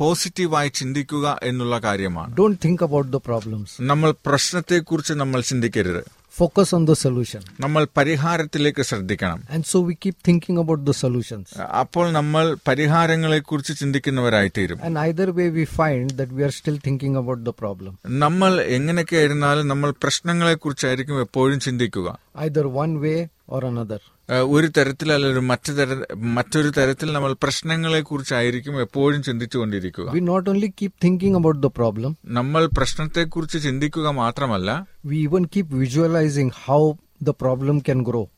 പോസിറ്റീവായി 0.00 0.70
ചിന്തിക്കുക 0.80 1.26
എന്നുള്ള 1.50 1.76
കാര്യമാണ്. 1.88 2.32
Don't 2.40 2.58
think 2.64 2.82
about 2.88 3.12
the 3.12 3.20
problems 3.28 3.74
നമ്മൾ 3.92 4.10
പ്രശ്നത്തെക്കുറിച്ച് 4.28 5.14
നമ്മൾ 5.22 5.40
ചിന്തിക്കരുത്. 5.50 6.02
Focus 6.32 6.68
on 6.72 6.82
the 6.88 6.94
solution. 6.96 7.40
നമ്മൾ 7.60 7.82
പരിഹാരത്തിലേക്ക് 7.98 8.82
ശ്രദ്ധിക്കണം 8.90 9.40
And 9.54 9.62
so 9.70 9.78
we 9.88 9.94
keep 10.04 10.16
thinking 10.28 10.56
about 10.62 10.80
the 10.88 10.94
solutions. 11.02 11.46
അപ്പോൾ 11.82 12.04
നമ്മൾ 12.18 12.44
പരിഹാരങ്ങളെ 12.68 13.38
കുറിച്ച് 13.38 13.72
ചിന്തിക്കുന്നവരായി 13.72 14.48
ചിന്തിക്കുന്നവരായിത്തീരും 14.52 14.78
And 14.88 14.98
either 14.98 15.28
way, 15.38 15.48
we 15.58 15.64
find 15.80 16.06
that 16.20 16.30
we 16.38 16.44
are 16.48 16.54
still 16.60 16.78
thinking 16.86 17.16
about 17.22 17.40
the 17.48 17.54
problem. 17.62 17.92
നമ്മൾ 18.24 18.52
എങ്ങനെയൊക്കെ 18.78 19.16
ആയിരുന്നാലും 19.16 19.68
നമ്മൾ 19.72 19.90
പ്രശ്നങ്ങളെക്കുറിച്ചായിരിക്കും 20.04 21.20
എപ്പോഴും 21.26 21.60
ചിന്തിക്കുക 21.60 22.08
Either 22.46 22.64
one 22.84 22.94
way 23.04 23.18
or 23.48 23.62
another. 23.64 24.00
ഏഹ് 24.32 24.40
ഒരു 24.40 24.66
തരത്തിൽ 24.66 25.12
ഒരു 25.12 25.38
മറ്റു 25.38 25.72
തര 25.72 26.14
മറ്റൊരു 26.16 26.68
തരത്തിൽ 26.68 27.12
നമ്മൾ 27.12 27.32
പ്രശ്നങ്ങളെ 27.42 28.00
കുറിച്ചായിരിക്കും 28.00 28.80
എപ്പോഴും 28.80 29.22
ചിന്തിച്ചുകൊണ്ടിരിക്കുക. 29.22 30.10
We 30.10 30.20
not 30.20 30.50
only 30.50 30.72
keep 30.82 30.92
thinking 31.04 31.34
about 31.34 31.62
the 31.62 31.66
problem 31.66 32.16
നമ്മൾ 32.24 32.66
പ്രശ്നത്തെ 32.66 33.24
കുറിച്ച് 33.24 33.58
ചിന്തിക്കുക 33.58 34.08
മാത്രമല്ല 34.08 34.86
we 35.04 35.16
even 35.16 35.44
keep 35.44 35.76
visualizing 35.76 36.50
how 36.64 36.92
the 37.22 37.30
problem 37.30 37.78
can 37.78 38.02
grow 38.02 38.28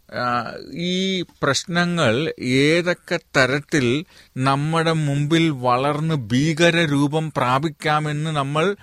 ഈ 0.72 1.22
പ്രശ്നങ്ങൾ 1.22 2.34
ഏതൊക്കെ 2.40 3.20
തരത്തിൽ 3.36 4.04
നമ്മുടെ 4.36 4.92
മുമ്പിൽ 4.92 5.50
വളർന്ന് 5.50 6.14
ഭീകര 6.14 6.84
രൂപം 6.84 7.30
പ്രാപിക്കാമെന്ന് 7.30 8.30
നമ്മൾ 8.30 8.76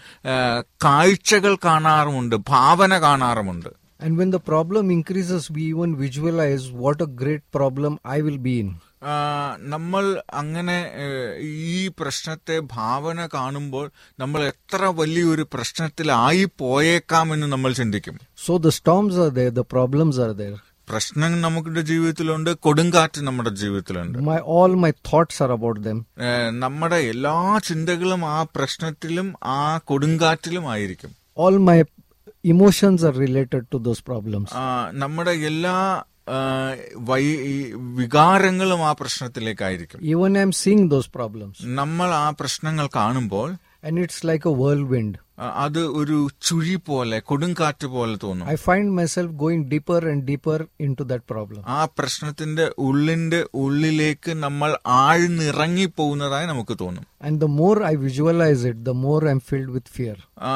കാഴ്ചകൾ 0.83 1.55
കാണാറുമുണ്ട് 1.55 2.35
ഭാവന 2.35 2.99
കാണാറുമുണ്ട്. 2.99 3.80
And 4.00 4.18
when 4.18 4.30
the 4.30 4.40
problem 4.42 4.90
increases, 4.90 5.50
we 5.50 5.62
even 5.66 5.96
visualize 5.96 6.64
what 6.82 6.98
a 7.00 7.10
great 7.20 7.44
problem 7.50 7.92
I 8.08 8.20
will 8.20 8.40
be 8.40 8.54
in. 8.60 8.68
ആ, 9.02 9.14
നമ്മൾ 9.72 10.04
അങ്ങനെ 10.34 10.76
ഏഹ്, 11.04 11.32
ഈ 11.70 11.88
പ്രശ്നത്തെ 11.98 12.56
ഭാവന 12.72 13.26
കാണുമ്പോൾ 13.34 13.84
നമ്മൾ 14.18 14.40
എത്ര 14.44 14.80
വലിയൊരു 15.00 15.44
പ്രശ്നത്തിലായി 15.54 16.44
പോയേക്കാമെന്ന് 16.62 17.46
നമ്മൾ 17.46 17.72
ചിന്തിക്കും 17.72 18.16
So 18.46 18.54
the 18.58 18.72
storms 18.72 19.16
are 19.16 19.30
there, 19.30 19.52
the 19.60 19.66
problems 19.74 20.18
are 20.18 20.32
there. 20.42 20.56
പ്രശ്നം 20.88 21.32
നമ്മുടെ 21.40 21.82
ജീവിതത്തിലുണ്ട് 21.82 22.50
കൊടുങ്കാറ്റ് 22.66 23.20
നമ്മുടെ 23.28 23.50
ജീവിതത്തിലുണ്ട് 23.62 24.18
My 24.28 24.38
all 24.56 24.74
my 24.84 24.92
thoughts 25.08 25.36
are 25.44 25.52
about 25.58 25.78
them. 25.82 25.98
ഏഹ്, 26.28 26.50
നമ്മുടെ 26.64 26.98
എല്ലാ 27.12 27.36
ചിന്തകളും 27.68 28.24
ആ 28.34 28.38
പ്രശ്നത്തിലും 28.56 29.28
ആ 29.56 29.60
കൊടുങ്കാറ്റിലും 29.92 30.66
ആയിരിക്കും 30.74 31.12
All 31.36 31.58
my 31.70 31.78
emotions 32.43 33.03
are 33.03 33.15
related 33.17 33.63
to 33.71 33.79
those 33.79 34.01
problems. 34.01 34.49
ആ, 34.53 34.65
നമ്മുടെ 34.93 35.33
എല്ലാ 35.45 35.75
വികാരങ്ങളും 37.99 38.81
ആ 38.87 38.91
പ്രശ്നത്തിലേക്കായിരിക്കും 38.91 40.01
Even 40.13 40.37
I'm 40.41 40.53
seeing 40.61 40.83
those 40.93 41.09
problems. 41.19 41.55
നമ്മൾ 41.81 42.09
ആ 42.21 42.29
പ്രശ്നങ്ങൾ 42.41 42.87
കാണുമ്പോൾ 42.99 43.49
And 43.83 43.95
it's 43.99 44.19
like 44.23 44.43
a 44.45 44.55
whirlwind. 44.61 45.13
ആ, 45.37 45.45
അത് 45.63 45.79
ഒരു 45.99 46.17
ചുഴി 46.47 46.75
പോലെ 46.87 47.17
കൊടുങ്കാറ്റ് 47.29 47.87
പോലെ 47.87 48.15
തോന്നും 48.25 48.49
I 48.53 48.57
find 48.67 48.87
myself 48.99 49.29
going 49.43 49.61
deeper 49.73 50.01
and 50.11 50.19
deeper 50.31 50.59
into 50.79 51.03
that 51.11 51.23
problem. 51.33 51.61
ആ 51.77 51.85
പ്രശ്നത്തിന്റെ 51.99 52.65
ഉള്ളിന്റെ 52.87 53.41
ഉള്ളിലേക്ക് 53.63 54.33
നമ്മൾ 54.45 54.71
ആഴ്ന്നിറങ്ങി 55.03 55.85
പോകുന്നതായി 55.99 56.45
നമുക്ക് 56.45 56.77
തോന്നും 56.83 57.07
And 57.21 57.39
the 57.39 57.47
more 57.49 57.83
I 57.83 57.95
visualize 57.97 58.63
it, 58.65 58.83
the 58.83 58.93
more 58.95 59.27
I'm 59.27 59.39
filled 59.49 59.69
with 59.69 59.87
fear. 59.87 60.15
ആ, 60.43 60.53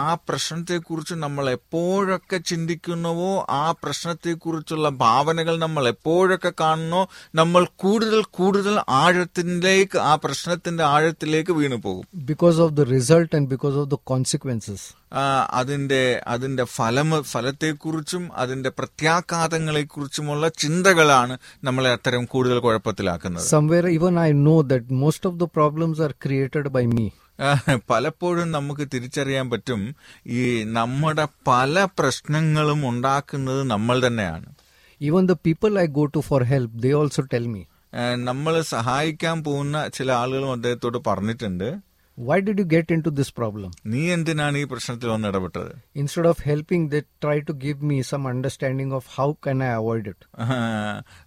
ആ 0.00 0.14
പ്രശ്നത്തെക്കുറിച്ച് 0.28 1.14
നമ്മൾ 1.14 1.44
എപ്പോഴൊക്കെ 1.50 2.38
ചിന്തിക്കുന്നുവോ 2.50 3.28
ആ 3.54 3.64
പ്രശ്നത്തെക്കുറിച്ചുള്ള 3.82 4.88
ഭാവനകൾ 5.02 5.56
നമ്മൾ 5.56 5.88
എപ്പോഴൊക്കെ 5.88 6.52
കാണുന്നോ 6.60 7.02
നമ്മൾ 7.34 7.64
കൂടുതൽ 7.76 8.22
കൂടുതൽ 8.30 8.76
ആഴത്തിലേക്ക് 8.98 9.98
ആ 10.02 10.14
പ്രശ്നത്തിന്റെ 10.16 10.84
ആഴത്തിലേക്ക് 10.94 11.52
വീണു 11.52 11.76
പോകും 11.76 12.04
Because 12.26 12.58
of 12.58 12.72
the 12.74 12.86
result 12.86 13.30
and 13.34 13.48
because 13.48 13.76
of 13.76 13.88
the 13.88 14.00
consequences. 14.12 14.82
ആ, 15.14 15.24
അതിന്റെ 15.52 16.00
അതിന്റെ 16.26 16.64
ഫലം 16.76 17.10
ഫലത്തെക്കുറിച്ചും 17.32 18.30
അതിന്റെ 18.42 18.70
പ്രത്യാഘാതങ്ങളെക്കുറിച്ചുമുള്ള 18.78 20.48
ചിന്തകളാണ് 20.62 21.34
നമ്മളെ 21.64 21.90
അത്തരം 21.90 22.24
കൂടുതൽ 22.24 22.58
കുഴപ്പത്തിലാക്കുന്നത്. 22.58 23.46
Somewhere 23.54 23.86
even 23.98 24.18
I 24.18 24.32
know 24.44 24.58
that 24.72 24.84
most 25.04 25.24
of 25.30 25.36
the 25.42 25.48
problems 25.58 25.98
are 26.06 26.14
created 26.26 26.66
by 26.78 26.84
me. 26.96 27.06
പലപ്പോഴും 27.92 28.50
നമുക്ക് 28.50 28.84
തിരിച്ചറിയാൻ 28.94 29.50
പറ്റും 29.50 29.80
ഈ 30.38 30.42
നമ്മുടെ 30.78 31.24
പല 31.48 31.84
പ്രശ്നങ്ങളും 31.98 32.88
ഉണ്ടാക്കുന്നത് 32.90 33.62
നമ്മൾ 33.70 33.96
തന്നെയാണ്. 34.06 34.46
Even 35.00 35.24
the 35.26 35.36
people 35.46 35.78
I 35.78 35.86
go 35.98 36.04
to 36.16 36.20
for 36.20 36.42
help, 36.52 36.70
they 36.84 36.92
also 37.00 37.22
tell 37.34 37.46
me, 37.54 37.62
നമ്മൾ 38.28 38.54
സഹായിക്കാൻ 38.74 39.44
പോകുന്ന 39.44 39.88
ചില 39.88 40.12
ആളുകളും 40.12 40.52
അദ്ദേഹത്തോട് 40.52 40.98
പറഞ്ഞിട്ടുണ്ട്. 41.08 41.68
Why 42.18 42.36
did 42.38 42.58
you 42.58 42.64
get 42.66 42.90
into 42.90 43.10
this 43.10 43.30
problem? 43.30 43.70
നീ 43.92 44.02
എന്തിനാണ് 44.12 44.56
ഈ 44.58 44.64
പ്രശ്നത്തിൽ 44.64 45.08
വന്ന് 45.08 45.28
ഇടപെട്ടത് 45.28 45.70
Instead 45.94 46.26
of 46.26 46.38
helping, 46.40 46.82
they 46.88 47.00
try 47.20 47.36
to 47.40 47.54
give 47.64 47.78
me 47.82 47.96
some 48.02 48.24
understanding 48.26 48.90
of 48.92 49.04
how 49.16 49.26
can 49.46 49.58
I 49.60 49.72
avoid 49.74 50.04
it. 50.12 50.20
ആ, 50.36 50.46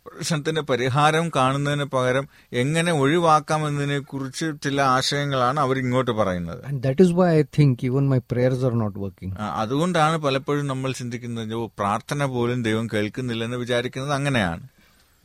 പ്രശ്നത്തിന്റെ 0.07 0.61
പരിഹാരം 0.61 1.25
കാണുന്നതിന് 1.29 1.87
പകരം 1.95 2.25
എങ്ങനെ 2.53 2.91
ഒഴിവാക്കാമെന്നതിനെ 3.01 3.99
കുറിച്ച് 4.11 4.47
ചില 4.65 4.77
ആശയങ്ങളാണ് 4.95 5.59
അവർ 5.59 5.77
ഇങ്ങോട്ട് 5.77 6.15
പറയുന്നത് 6.21 6.61
And 6.69 6.79
that 6.81 7.01
is 7.05 7.11
why 7.11 7.29
I 7.33 7.45
think 7.57 7.83
even 7.83 8.07
my 8.07 8.21
prayers 8.33 8.63
are 8.63 8.77
not 8.83 8.95
working. 8.97 9.33
ആ, 9.39 9.47
അതുകൊണ്ടാണ് 9.63 10.17
പലപ്പോഴും 10.17 10.65
നമ്മൾ 10.67 10.91
ചിന്തിക്കുന്നത് 10.93 11.53
"ഓ, 11.53 11.67
പ്രാർത്ഥന 11.77 12.25
പോലും 12.35 12.63
ദൈവം 12.63 12.87
കേൾക്കുന്നില്ലെന്ന് 12.95 13.57
വിചാരിക്കുന്നത് 13.57 14.15
അങ്ങനെയാണ് 14.19 14.65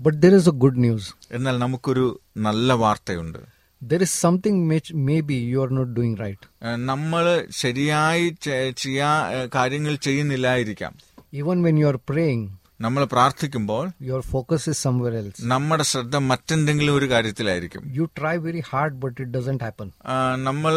But 0.01 0.15
there 0.23 0.37
is 0.37 0.47
a 0.47 0.57
good 0.63 0.77
news. 0.79 1.05
എന്നാൽ 1.31 1.57
നമുക്കൊരു 1.59 2.07
നല്ല 2.43 2.73
വാർത്തയുണ്ട് 2.81 3.43
There 3.83 4.03
is 4.03 4.13
something 4.17 4.69
which 4.69 4.95
maybe 5.07 5.35
you 5.53 5.63
are 5.63 5.71
not 5.71 5.95
doing 5.95 6.15
right. 6.17 6.43
നമ്മൾ 6.85 7.25
ശരിയായി 7.61 8.37
ചെ- 8.45 8.73
ചെയ്യാ 8.77 9.13
ഏഹ് 9.37 9.49
കാര്യങ്ങൾ 9.55 9.95
ചെയ്യുന്നില്ലായിരിക്കാം 10.07 10.93
Even 11.33 11.59
when 11.63 11.77
you 11.77 11.87
are 11.87 12.01
praying, 12.11 12.41
നമ്മൾ 12.81 13.05
പ്രാർത്ഥിക്കുമ്പോൾ 13.05 13.83
your 14.01 14.23
focus 14.33 14.63
is 14.69 14.79
somewhere 14.87 15.15
else. 15.17 15.39
നമ്മുടെ 15.45 15.83
ശ്രദ്ധ 15.83 16.17
മറ്റെന്തെങ്കിലും 16.31 16.95
ഒരു 16.95 17.07
കാര്യത്തിലായിരിക്കും 17.07 17.83
You 17.99 18.07
try 18.21 18.35
very 18.49 18.63
hard, 18.71 19.01
but 19.01 19.15
it 19.25 19.31
doesn't 19.37 19.63
happen. 19.63 19.89
നമ്മൾ 20.37 20.75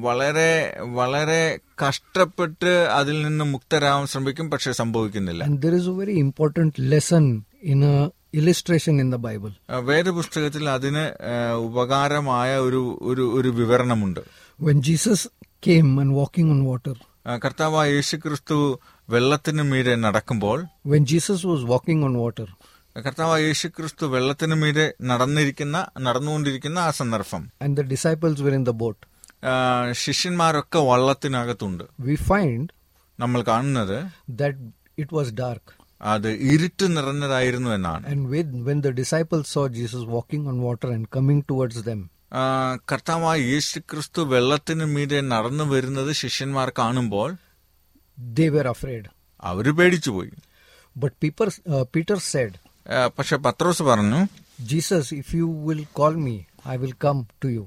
വളരെ 0.00 0.50
വളരെ 0.92 1.42
കഷ്ടപ്പെട്ട് 1.86 2.72
അതിൽ 2.90 3.22
നിന്ന് 3.22 3.44
മുക്തരാവാൻ 3.44 4.06
ശ്രമിക്കും 4.06 4.50
പക്ഷെ 4.50 4.72
സംഭവിക്കുന്നില്ല 4.72 5.44
And 5.44 5.60
there 5.64 5.76
is 5.80 5.86
a 5.86 5.96
very 6.02 6.16
important 6.18 6.74
lesson 6.94 7.26
in 8.38 9.00
in 9.02 9.08
the 9.14 9.18
Bible 9.26 9.50
വേദപുസ്തകത്തിൽ 9.90 10.64
അതിന് 10.76 11.04
ഉപകാരമായ 11.68 12.50
ഒരു 12.66 12.82
ഒരു 13.10 13.24
ഒരു 13.38 13.50
വിവരണമുണ്ട്. 13.60 14.22
When 14.60 14.82
Jesus 14.82 15.28
came 15.66 15.90
and 16.02 16.10
walking 16.20 16.48
on 16.54 16.60
water, 16.70 16.96
കർത്താവ് 17.44 17.82
യേശു 17.92 18.16
ക്രിസ്തു 18.16 18.56
വെള്ളത്തിന് 19.10 19.62
മീരെ 19.70 19.94
നടക്കുമ്പോൾ 20.04 20.58
when 20.86 21.06
Jesus 21.06 21.46
was 21.46 21.64
walking 21.72 22.04
on 22.04 22.14
water 22.22 22.48
കർത്താവ് 23.06 23.36
യേശു 23.42 23.68
ക്രിസ്തു 23.68 24.06
വെള്ളത്തിന് 24.06 24.56
മീരെ 24.62 24.86
നടന്നിരിക്കുന്ന 25.02 25.76
നടന്നുകൊണ്ടിരിക്കുന്ന 26.00 26.78
ആ 26.78 26.90
സന്ദർഭം. 26.90 27.42
And 27.62 27.76
the 27.76 27.84
disciples 27.92 28.42
were 28.42 28.54
in 28.60 28.64
the 28.70 28.74
boat 28.82 29.02
ശിഷ്യന്മാരൊക്കെ 29.92 30.78
വള്ളത്തിനകത്തുണ്ട്. 30.90 31.84
വി 32.00 32.14
ഫൈൻഡ് 32.14 32.68
നമ്മൾ 33.20 33.40
കാണുന്നത് 33.48 33.98
ദാറ്റ് 34.42 34.58
ഇറ്റ് 34.98 35.14
വാസ് 35.14 35.32
dark. 35.44 35.64
അത് 36.04 36.30
ഇരുട്ട് 36.30 36.96
നിറഞ്ഞതായിരുന്നു 36.96 37.70
എന്നാണ്. 37.70 38.04
കർത്താവായ 42.92 43.40
യേശു 43.40 43.78
ക്രിസ്തു 43.78 44.22
വെള്ളത്തിന് 44.22 44.84
മീതെ 44.84 45.20
നടന്നു 45.20 45.64
വരുന്നത് 45.64 46.12
ശിഷ്യന്മാർ 46.12 46.72
കാണുമ്പോൾ 46.78 47.36
അവർ 49.40 49.76
പേടിച്ചുപോയി. 49.76 50.30
പീറ്റർ 51.82 52.18
സെഡ് 52.18 52.58
പക്ഷെ 53.18 53.36
പത്രോസ് 53.36 53.82
പറഞ്ഞു 53.82 54.20
Jesus 54.62 55.14
if 55.14 55.34
you 55.34 55.64
will 55.68 55.84
call 55.92 56.14
me 56.16 56.38
I 56.68 56.76
will 56.76 56.94
come 57.04 57.26
to 57.44 57.48
you 57.48 57.66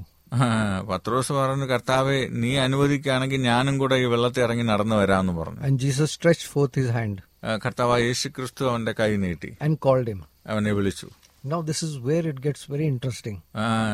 പത്രോസ് 0.90 1.32
പറഞ്ഞു 1.32 1.66
കർത്താവെ 1.66 2.28
നീ 2.32 2.56
അനുവദിക്കുകയാണെങ്കിൽ 2.58 3.42
ഞാനും 3.42 3.78
കൂടെ 3.78 3.96
ഈ 3.96 4.06
വെള്ളത്തിൽ 4.06 4.42
ഇറങ്ങി 4.42 4.64
നടന്നു 4.64 4.96
വരാമെന്ന് 4.96 5.34
പറഞ്ഞു. 5.34 5.68
Jesus 5.68 6.12
stretch 6.12 6.46
forth 6.46 6.80
his 6.80 6.92
hand 6.92 7.18
കർത്താവ് 7.56 8.02
യേശു 8.02 8.28
ക്രിസ്തു 8.28 8.66
അവന്റെ 8.66 8.92
കൈ 8.92 9.16
നീട്ടി. 9.16 9.56
അവനെ 10.48 10.72
വിളിച്ചു. 10.72 11.10
ഇൻട്രസ്റ്റിംഗ് 12.84 13.42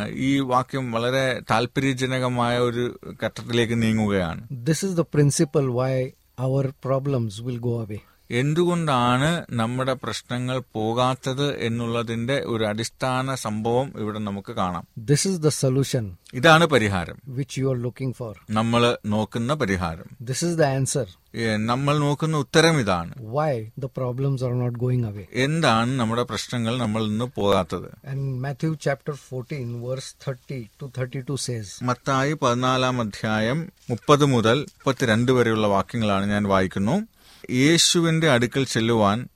ഈ 0.09 0.39
വാക്യം 0.39 0.91
വളരെ 0.91 1.41
താല്പര്യജനകമായ 1.51 2.59
ഒരു 2.59 2.99
ഘട്ടത്തിലേക്ക് 3.23 3.81
നീങ്ങുകയാണ്. 3.81 4.47
This 4.51 4.85
is 4.85 4.97
the 4.97 5.01
principle 5.01 5.65
why 5.65 6.09
our 6.39 6.73
problems 6.83 7.41
will 7.41 7.57
go 7.57 7.81
away 7.81 7.97
എന്തുകൊണ്ടാണ് 8.29 9.45
നമ്മുടെ 9.51 9.93
പ്രശ്നങ്ങൾ 9.93 10.63
പോകാത്തത് 10.73 11.57
എന്നുള്ളതിന്റെ 11.59 12.43
ഒരു 12.45 12.63
അടിസ്ഥാന 12.65 13.36
സംഭവം 13.36 13.93
ഇവിടെ 13.99 14.19
നമുക്ക് 14.19 14.53
കാണാം. 14.53 14.88
ദിസ് 14.97 15.27
ഇസ് 15.27 15.39
ദ 15.39 15.47
സൊല്യൂഷൻ 15.47 16.15
ഇതാണ് 16.33 16.65
പരിഹാരം. 16.65 17.17
Which 17.27 17.59
you 17.59 17.67
are 17.67 17.77
looking 17.81 18.15
for 18.15 18.36
നമ്മൾ 18.49 18.97
നോക്കുന്ന 19.05 19.53
പരിഹാരം. 19.53 20.07
ദിസ് 20.21 20.45
ഇസ് 20.45 20.57
ദ 20.57 20.63
ആൻസർ 20.63 21.07
നമ്മൾ 21.55 21.97
നോക്കുന്ന 21.97 22.38
ഉത്തരം 22.38 22.79
ഇതാണ്. 22.79 23.13
Why 23.19 23.69
the 23.79 23.86
problems 23.86 24.43
are 24.43 24.59
not 24.59 24.79
going 24.79 25.05
away 25.05 25.25
എന്താണ് 25.33 25.99
നമ്മുടെ 25.99 26.23
പ്രശ്നങ്ങൾ 26.23 26.77
നമ്മൾ 26.77 27.03
ഇന്ന് 27.03 27.25
പോകാത്തത്? 27.25 27.89
Matthew 28.15 28.77
chapter 28.81 29.13
fourteen 29.13 29.81
verse 29.81 30.13
thirty 30.27 30.69
two 30.81 30.91
thirty 30.97 31.21
two 31.21 31.36
says 31.36 31.83
Mathai 31.83 32.33
പതിനാലാം 32.33 33.01
അധ്യായം 33.01 33.71
മുപ്പത് 33.89 34.25
മുതൽ 34.25 34.59
മുപ്പത്തിരണ്ട് 34.59 35.31
വരെയുള്ള 35.31 35.67
വാക്യങ്ങളാണ് 35.67 36.25
ഞാൻ 36.25 36.43
വായിക്കുന്നു. 36.43 37.07
യേശുവിന്റെ 37.51 38.32
അടുക്കൽ 38.32 38.63
ചെല്ലുവാൻ 38.63 39.27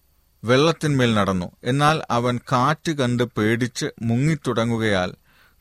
വെള്ളത്തിന്മേൽ 0.44 1.14
നടന്നു. 1.14 1.52
എന്നാൽ 1.64 2.02
അവൻ 2.12 2.40
കാറ്റ് 2.52 2.92
കണ്ട് 2.92 3.24
പേടിച്ച് 3.24 3.86
മുങ്ങിത്തുടങ്ങുകയാൽ 4.02 5.14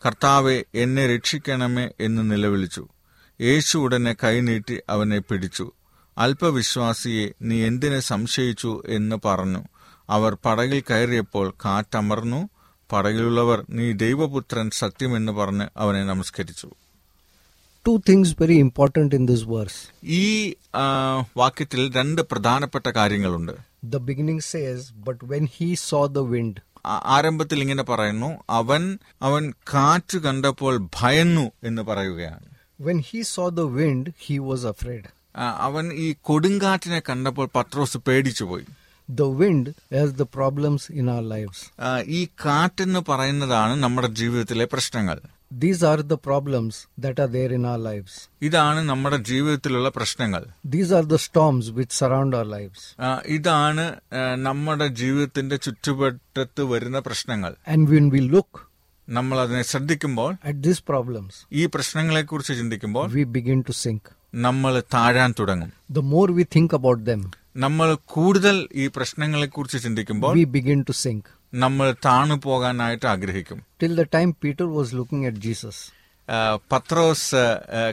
കർത്താവെ 0.07 0.65
എന്നെ 0.75 1.17
രക്ഷിക്കണമേ 1.17 1.89
എന്ന് 2.01 2.31
നിലവിളിച്ചു. 2.31 2.89
യേശു 3.41 3.79
ഉടനെ 3.79 4.17
കൈനീട്ടി 4.25 4.81
അവനെ 4.91 5.19
പിടിച്ചു. 5.19 5.73
അല്പവിശ്വാസിയെ 6.19 7.29
നീ 7.43 7.67
എന്തിനെ 7.67 8.01
സംശയിച്ചു? 8.01 8.83
എന്ന് 8.87 9.17
പറഞ്ഞു. 9.25 9.65
അവർ 10.11 10.37
പടകിൽ 10.45 10.83
കയറിയപ്പോൾ 10.91 11.55
കാറ്റമർന്നു. 11.65 12.49
പടകിലുള്ളവർ 12.93 13.65
നീ 13.71 13.93
ദൈവപുത്രൻ 13.93 14.71
സത്യമെന്ന് 14.71 15.33
പറഞ്ഞ് 15.33 15.67
അവനെ 15.77 16.05
നമസ്കരിച്ചു. 16.05 16.71
Two 17.87 17.99
things 18.01 18.33
very 18.33 18.59
important 18.59 19.14
in 19.14 19.27
this 19.27 19.42
verse. 19.49 19.77
ഈ 20.20 20.25
ആ, 20.75 20.85
വാക്യത്തിൽ 21.37 21.92
രണ്ട് 21.92 22.22
പ്രധാനപ്പെട്ട 22.22 22.87
കാര്യങ്ങളുണ്ട് 22.90 23.53
The 23.94 24.01
beginning 24.01 24.40
says, 24.53 24.79
But 25.05 25.18
when 25.33 25.44
he 25.59 25.68
saw 25.83 26.03
the 26.18 26.25
wind, 26.35 26.55
ആ- 26.85 27.03
ആരംഭത്തിൽ 27.16 27.61
ഇങ്ങനെ 27.61 27.83
പറയുന്നു 27.83 28.31
അവൻ 28.51 28.83
അവൻ 29.22 29.44
കാറ്റ് 29.75 30.18
കണ്ടപ്പോൾ 30.18 30.75
ഭയന്നു 31.01 31.53
എന്ന് 31.62 31.83
പറയുകയാണ് 31.83 32.46
when 32.81 32.99
he 33.11 33.20
saw 33.35 33.46
the 33.61 33.66
wind, 33.79 34.05
he 34.27 34.37
was 34.51 34.64
afraid. 34.64 35.05
ആ, 35.37 35.46
അവൻ 35.61 35.92
ഈ 35.92 36.16
കൊടുങ്കാറ്റിനെ 36.20 37.01
കണ്ടപ്പോൾ 37.09 37.49
പത്രോസ് 37.55 37.99
പേടിച്ചുപോയി 37.99 38.66
The 39.09 39.29
wind 39.42 39.66
has 39.90 40.09
the 40.20 40.27
problems 40.38 40.83
in 41.01 41.09
our 41.09 41.27
lives. 41.35 41.59
ആ, 41.81 42.01
ഈ 42.01 42.29
കാറ്റെന്ന് 42.44 43.01
പറയുന്നതാണ് 43.09 43.83
നമ്മുടെ 43.83 44.09
ജീവിതത്തിലെ 44.14 44.64
പ്രശ്നങ്ങൾ 44.64 45.18
These 45.51 45.83
are 45.85 46.03
the 46.03 46.19
problems 46.19 46.75
that 46.99 47.19
are 47.19 47.29
there 47.29 47.53
in 47.53 47.65
our 47.65 47.79
lives. 47.81 48.13
ഇതാണ് 48.43 48.81
നമ്മുടെ 48.83 49.19
ജീവിതത്തിലുള്ള 49.29 49.89
പ്രശ്നങ്ങൾ 49.89 50.43
These 50.75 50.91
are 50.93 51.07
the 51.13 51.19
storms 51.19 51.67
which 51.71 51.93
surround 52.01 52.33
our 52.35 52.49
lives. 52.49 52.81
ആ, 53.01 53.11
ഇതാണ് 53.29 53.85
ആ, 54.13 54.23
നമ്മുടെ 54.47 54.89
ജീവിതത്തിന്റെ 55.01 55.57
ചുറ്റുവട്ടത്ത് 55.67 56.65
വരുന്ന 56.73 57.01
പ്രശ്നങ്ങൾ 57.01 57.53
And 57.67 57.85
when 57.89 58.09
we 58.09 58.23
look 58.35 58.53
നമ്മൾ 59.09 59.37
അതിനെ 59.41 59.63
ശ്രദ്ധിക്കുമ്പോൾ 59.63 60.31
at 60.51 60.57
these 60.67 60.81
problems, 60.93 61.33
ഈ 61.53 61.65
പ്രശ്നങ്ങളെക്കുറിച്ച് 61.67 62.55
ചിന്തിക്കുമ്പോൾ 62.55 63.07
we 63.13 63.25
begin 63.39 63.63
to 63.63 63.77
sink. 63.85 64.05
നമ്മൾ 64.47 64.73
താഴാൻ 64.95 65.31
തുടങ്ങും 65.41 65.71
The 65.95 66.07
more 66.15 66.29
we 66.39 66.45
think 66.57 66.73
about 66.73 67.01
them, 67.11 67.23
നമ്മൾ 67.57 67.89
കൂടുതൽ 68.15 68.57
ഈ 68.75 68.87
പ്രശ്നങ്ങളെക്കുറിച്ച് 68.97 69.79
ചിന്തിക്കുമ്പോൾ 69.85 70.35
we 70.35 70.47
begin 70.59 70.81
to 70.85 70.97
sink. 71.05 71.25
നമ്മൾ 71.57 71.95
താണു 72.05 72.40
പോകാനായിട്ട് 72.45 73.07
ആഗ്രഹിക്കും. 73.07 73.62
Till 73.83 74.03
the 74.03 74.07
time 74.14 74.37
Peter 74.42 74.75
was 74.75 74.95
looking 74.95 75.29
at 75.29 75.35
Jesus 75.35 75.97
പത്രോസ് 76.73 77.35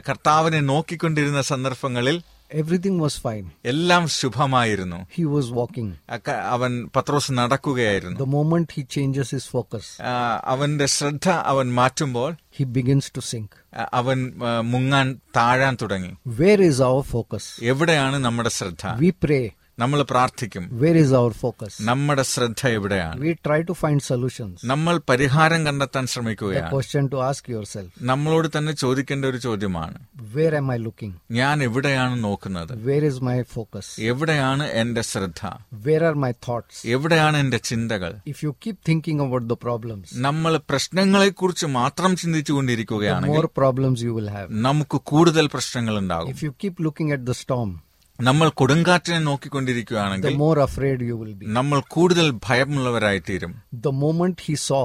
കർത്താവിനെ 0.08 0.60
നോക്കിക്കൊണ്ടിരുന്ന 0.60 1.42
സന്ദർഭങ്ങളിൽ 1.42 2.22
everything 2.60 3.00
വാസ് 3.00 3.20
ഫൈൻ 3.20 3.50
എല്ലാം 3.64 4.08
ശുഭമായിരുന്നു. 4.08 5.06
ഹി 5.14 5.22
വാസ് 5.22 5.46
വാക്കിംഗ് 5.46 6.30
അവൻ 6.30 6.90
പത്രോസ് 6.96 7.32
നടക്കുകയായിരുന്നു. 7.32 8.20
The 8.20 8.32
moment 8.32 8.66
he 8.80 8.82
changes 8.82 9.28
his 9.30 9.44
focus, 9.56 10.02
ആ, 10.02 10.42
അവന്റെ 10.44 10.86
ശ്രദ്ധ 10.86 11.28
അവൻ 11.28 11.74
മാറ്റുമ്പോൾ 11.74 12.36
ഹി 12.56 12.64
ബിഗിൻസ് 12.64 13.12
ടു 13.16 13.20
സിങ്ക് 13.20 13.78
അവൻ 13.92 14.32
മുങ്ങാൻ 14.60 15.20
താഴാൻ 15.36 15.76
തുടങ്ങി. 15.82 16.14
വേർ 16.26 16.70
is 16.70 16.82
അവർ 16.82 17.02
ഫോക്കസ് 17.02 17.48
എവിടെയാണ് 17.62 18.16
നമ്മുടെ 18.16 18.48
ശ്രദ്ധ? 18.48 18.86
We 18.86 19.12
pray. 19.26 19.63
നമ്മൾ 19.78 20.00
പ്രാർത്ഥിക്കും 20.10 20.64
Where 20.82 20.98
is 21.04 21.10
our 21.20 21.32
focus? 21.42 21.72
നമ്മുടെ 21.88 22.24
ശ്രദ്ധ 22.32 22.60
എവിടെയാണ് 22.78 23.16
We 23.24 23.32
try 23.46 23.58
to 23.70 23.74
find 23.80 23.98
solutions. 24.10 24.54
നമ്മൾ 24.72 24.94
പരിഹാരം 25.10 25.60
കണ്ടെത്താൻ 25.68 26.04
The 26.04 26.12
ശ്രമിക്കുകയാണ് 26.12 26.70
question 26.76 27.04
to 27.14 27.18
ask 27.30 27.48
yourself 27.54 27.88
നമ്മളോട് 28.10 28.48
തന്നെ 28.56 28.72
ചോദിക്കേണ്ട 28.82 29.24
ഒരു 29.32 29.38
ചോദ്യമാണ് 29.46 29.96
Where 30.36 30.54
am 30.60 30.68
I 30.76 30.78
looking? 30.86 31.12
ഞാൻ 31.40 31.56
എവിടെയാണ് 31.68 32.14
നോക്കുന്നത് 32.26 32.72
Where 32.88 33.04
is 33.10 33.16
my 33.30 33.38
focus? 33.56 33.86
എവിടെയാണ് 34.12 34.66
എന്റെ 34.82 35.02
ശ്രദ്ധ 35.10 35.42
Where 35.86 36.04
are 36.10 36.16
my 36.26 36.32
thoughts? 36.46 36.76
എവിടെയാണ് 36.96 37.38
എന്റെ 37.44 37.60
ചിന്തകൾ 37.70 38.12
If 38.34 38.40
you 38.46 38.52
keep 38.66 38.78
thinking 38.90 39.20
about 39.26 39.46
the 39.52 39.58
problems, 39.66 40.06
നമ്മൾ 40.28 40.54
പ്രശ്നങ്ങളെ 40.72 41.32
കുറിച്ച് 41.40 41.68
മാത്രം 41.80 42.12
ചിന്തിച്ചു 42.22 42.52
the 42.52 42.58
കൊണ്ടിരിക്കുകയാണെങ്കിൽ 42.58 43.40
more 43.40 43.50
problems 43.62 43.98
you 44.08 44.14
will 44.18 44.30
have. 44.38 44.48
നമുക്ക് 44.68 45.00
കൂടുതൽ 45.12 45.48
പ്രശ്നങ്ങൾ 45.56 45.96
ഉണ്ടാകും 46.04 46.30
If 46.36 46.42
you 46.46 46.52
keep 46.64 46.78
looking 46.88 47.10
at 47.18 47.24
the 47.30 47.36
storm, 47.42 47.72
നമ്മൾ 48.18 48.48
കൊടുങ്കാറ്റിനെ 48.60 49.18
നോക്കിക്കൊണ്ടിരിക്കുകയാണെങ്കിൽ 49.20 50.34
more 50.36 50.58
afraid 50.58 51.04
you 51.08 51.14
will 51.20 51.32
be 51.38 51.46
നമ്മൾ 51.46 51.78
കൂടുതൽ 51.94 52.26
ഭയമുള്ളവരായി 52.46 53.20
തീരും 53.28 53.54
ദ 53.86 53.92
മോമെന്റ് 54.02 54.42
ഹി 54.42 54.54
സോ 54.66 54.80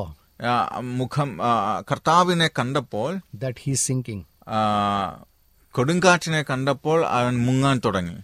മുഖം 0.99 1.29
കർത്താവിനെ 1.91 2.47
കണ്ടപ്പോൾ 2.59 3.09
ദാറ്റ് 3.35 3.61
ഹി 3.65 3.73
സിങ്കിങ് 3.85 4.25
കൊടുങ്കാറ്റിനെ 5.75 6.41
കണ്ടപ്പോൾ 6.41 6.99
അവൻ 7.17 7.33
മുങ്ങാൻ 7.45 7.77
തുടങ്ങി. 7.85 8.15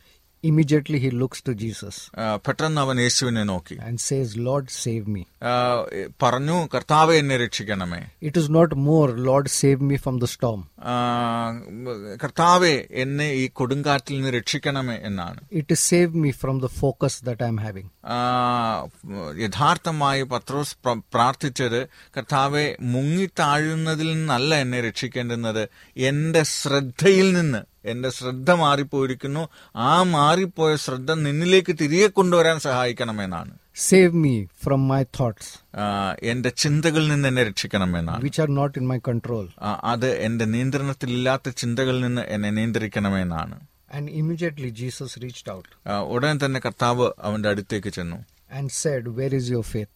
Immediately 0.45 0.99
he 0.99 1.09
looks 1.21 1.39
to 1.41 1.53
Jesus 1.55 1.95
ആ, 2.17 2.25
പെട്ടെന്ന് 2.47 2.81
അവൻ 2.81 2.99
യേശുവിനെ 2.99 3.43
നോക്കി 3.43 3.77
and 3.87 3.99
says, 3.99 4.29
Lord, 4.47 4.65
save 4.83 5.05
me. 5.07 5.23
പറഞ്ഞു 6.23 6.57
കർത്താവെ 6.73 7.15
എന്നെ 7.15 7.37
രക്ഷിക്കണമേ 7.37 8.01
It 8.21 8.37
is 8.37 8.47
not 8.49 8.71
more, 8.87 9.09
Lord, 9.29 9.47
save 9.61 9.81
me 9.81 9.97
from 9.97 10.17
the 10.19 10.27
storm. 10.27 10.61
ആ, 10.83 10.95
കർത്താവെ 12.23 12.73
എന്നെ 13.03 13.27
ഈ 13.33 13.47
കൊടുങ്കാറ്റിൽ 13.53 14.15
നിന്ന് 14.15 14.33
രക്ഷിക്കണമേ 14.33 14.97
എന്നാണ് 15.03 15.39
It 15.53 15.71
is 15.71 15.81
save 15.91 16.13
me 16.15 16.31
from 16.41 16.59
the 16.59 16.71
focus 16.83 17.15
that 17.27 17.41
I 17.41 17.49
am 17.49 17.57
having. 17.57 17.87
ആ, 18.07 18.17
യഥാർത്ഥമായി 19.37 20.23
പത്രോസ് 20.23 20.75
പ്ര- 20.85 21.01
പ്രാർത്ഥിച്ചത് 21.13 21.79
കർത്താവെ 22.17 22.65
മുങ്ങി 22.81 23.29
താഴുന്നതിൽ 23.39 24.13
നിന്നല്ല 24.13 24.55
എന്നെ 24.55 24.81
രക്ഷിക്കേണ്ടുന്നത് 24.81 25.63
എന്റെ 25.97 26.43
ശ്രദ്ധയിൽ 26.57 27.33
നിന്ന് 27.33 27.61
എന്റെ 27.85 28.09
ശ്രദ്ധ 28.09 28.51
മാറിപ്പോയിരിക്കുന്നു. 28.51 29.49
ആ 29.75 30.03
മാറിപ്പോയ 30.03 30.75
ശ്രദ്ധ 30.75 31.11
നിന്നിലേക്ക് 31.11 31.75
തിരികെ 31.81 32.07
കൊണ്ടുവരാൻ 32.07 32.59
സഹായിക്കണമെന്നാണ്. 32.59 33.53
Save 33.75 34.13
me 34.13 34.45
from 34.63 34.87
my 34.87 35.03
thoughts 35.03 35.53
എന്റെ 36.25 36.49
ചിന്തകളിൽ 36.49 37.07
നിന്ന് 37.07 37.27
എന്നെ 37.27 37.43
രക്ഷിക്കണമെന്നാണ്. 37.43 38.23
Which 38.23 38.41
are 38.41 38.49
not 38.49 38.79
in 38.79 38.87
my 38.87 38.97
control 39.07 39.49
അത് 39.83 40.09
എന്റെ 40.17 40.45
നിയന്ത്രണത്തിലില്ലാത്ത 40.45 41.49
ചിന്തകളിൽ 41.49 42.01
നിന്ന് 42.01 42.21
എന്നെ 42.21 42.49
നിയന്ത്രിക്കണമെന്നാണ്. 42.49 43.59
And 43.93 44.11
immediately 44.11 44.69
Jesus 44.69 45.21
reach 45.23 45.51
out 45.51 45.91
ഉടനെ 45.91 46.45
തന്നെ 46.45 46.59
കർത്താവ് 46.65 47.11
അവന്റെ 47.19 47.49
അടുത്തേക്ക് 47.49 47.87
ചെന്നു. 47.87 48.17
And 48.53 48.69
said 48.69 49.09
Where 49.09 49.33
is 49.35 49.51
your 49.51 49.63
faith? 49.63 49.94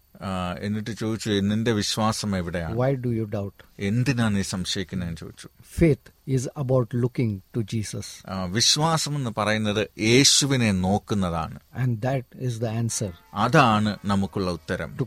എന്നിട്ട് 0.60 0.90
ചോദിച്ചു 0.90 1.30
നിന്റെ 1.30 1.72
വിശ്വാസം 1.72 2.38
എവിടെയാണ്? 2.38 2.78
വൈ 2.78 2.96
ഡു 2.96 3.10
യു 3.10 3.24
ഡൗട്ട് 3.24 3.64
എന്തിനാണ് 3.80 4.36
നീ 4.36 4.42
സംശയിക്കുന്നതെന്ന് 4.42 5.18
ചോദിച്ചു. 5.18 5.50
Faith 5.80 6.12
is 6.28 6.50
about 6.58 6.96
looking 6.96 7.42
to 7.56 7.60
Jesus 7.60 8.14
വിശ്വാസം 8.50 9.16
എന്ന് 9.16 9.32
പറയുന്നത് 9.38 9.88
യേശുവിനെ 10.00 10.72
നോക്കുന്നതാണ്. 10.72 11.60
And 11.76 12.02
that 12.02 12.40
is 12.40 12.62
the 12.62 12.66
answer 12.66 13.14
അതാണ് 13.34 13.98
നമുക്കുള്ള 14.06 14.52
ഉത്തരം. 14.52 14.98
To 14.98 15.06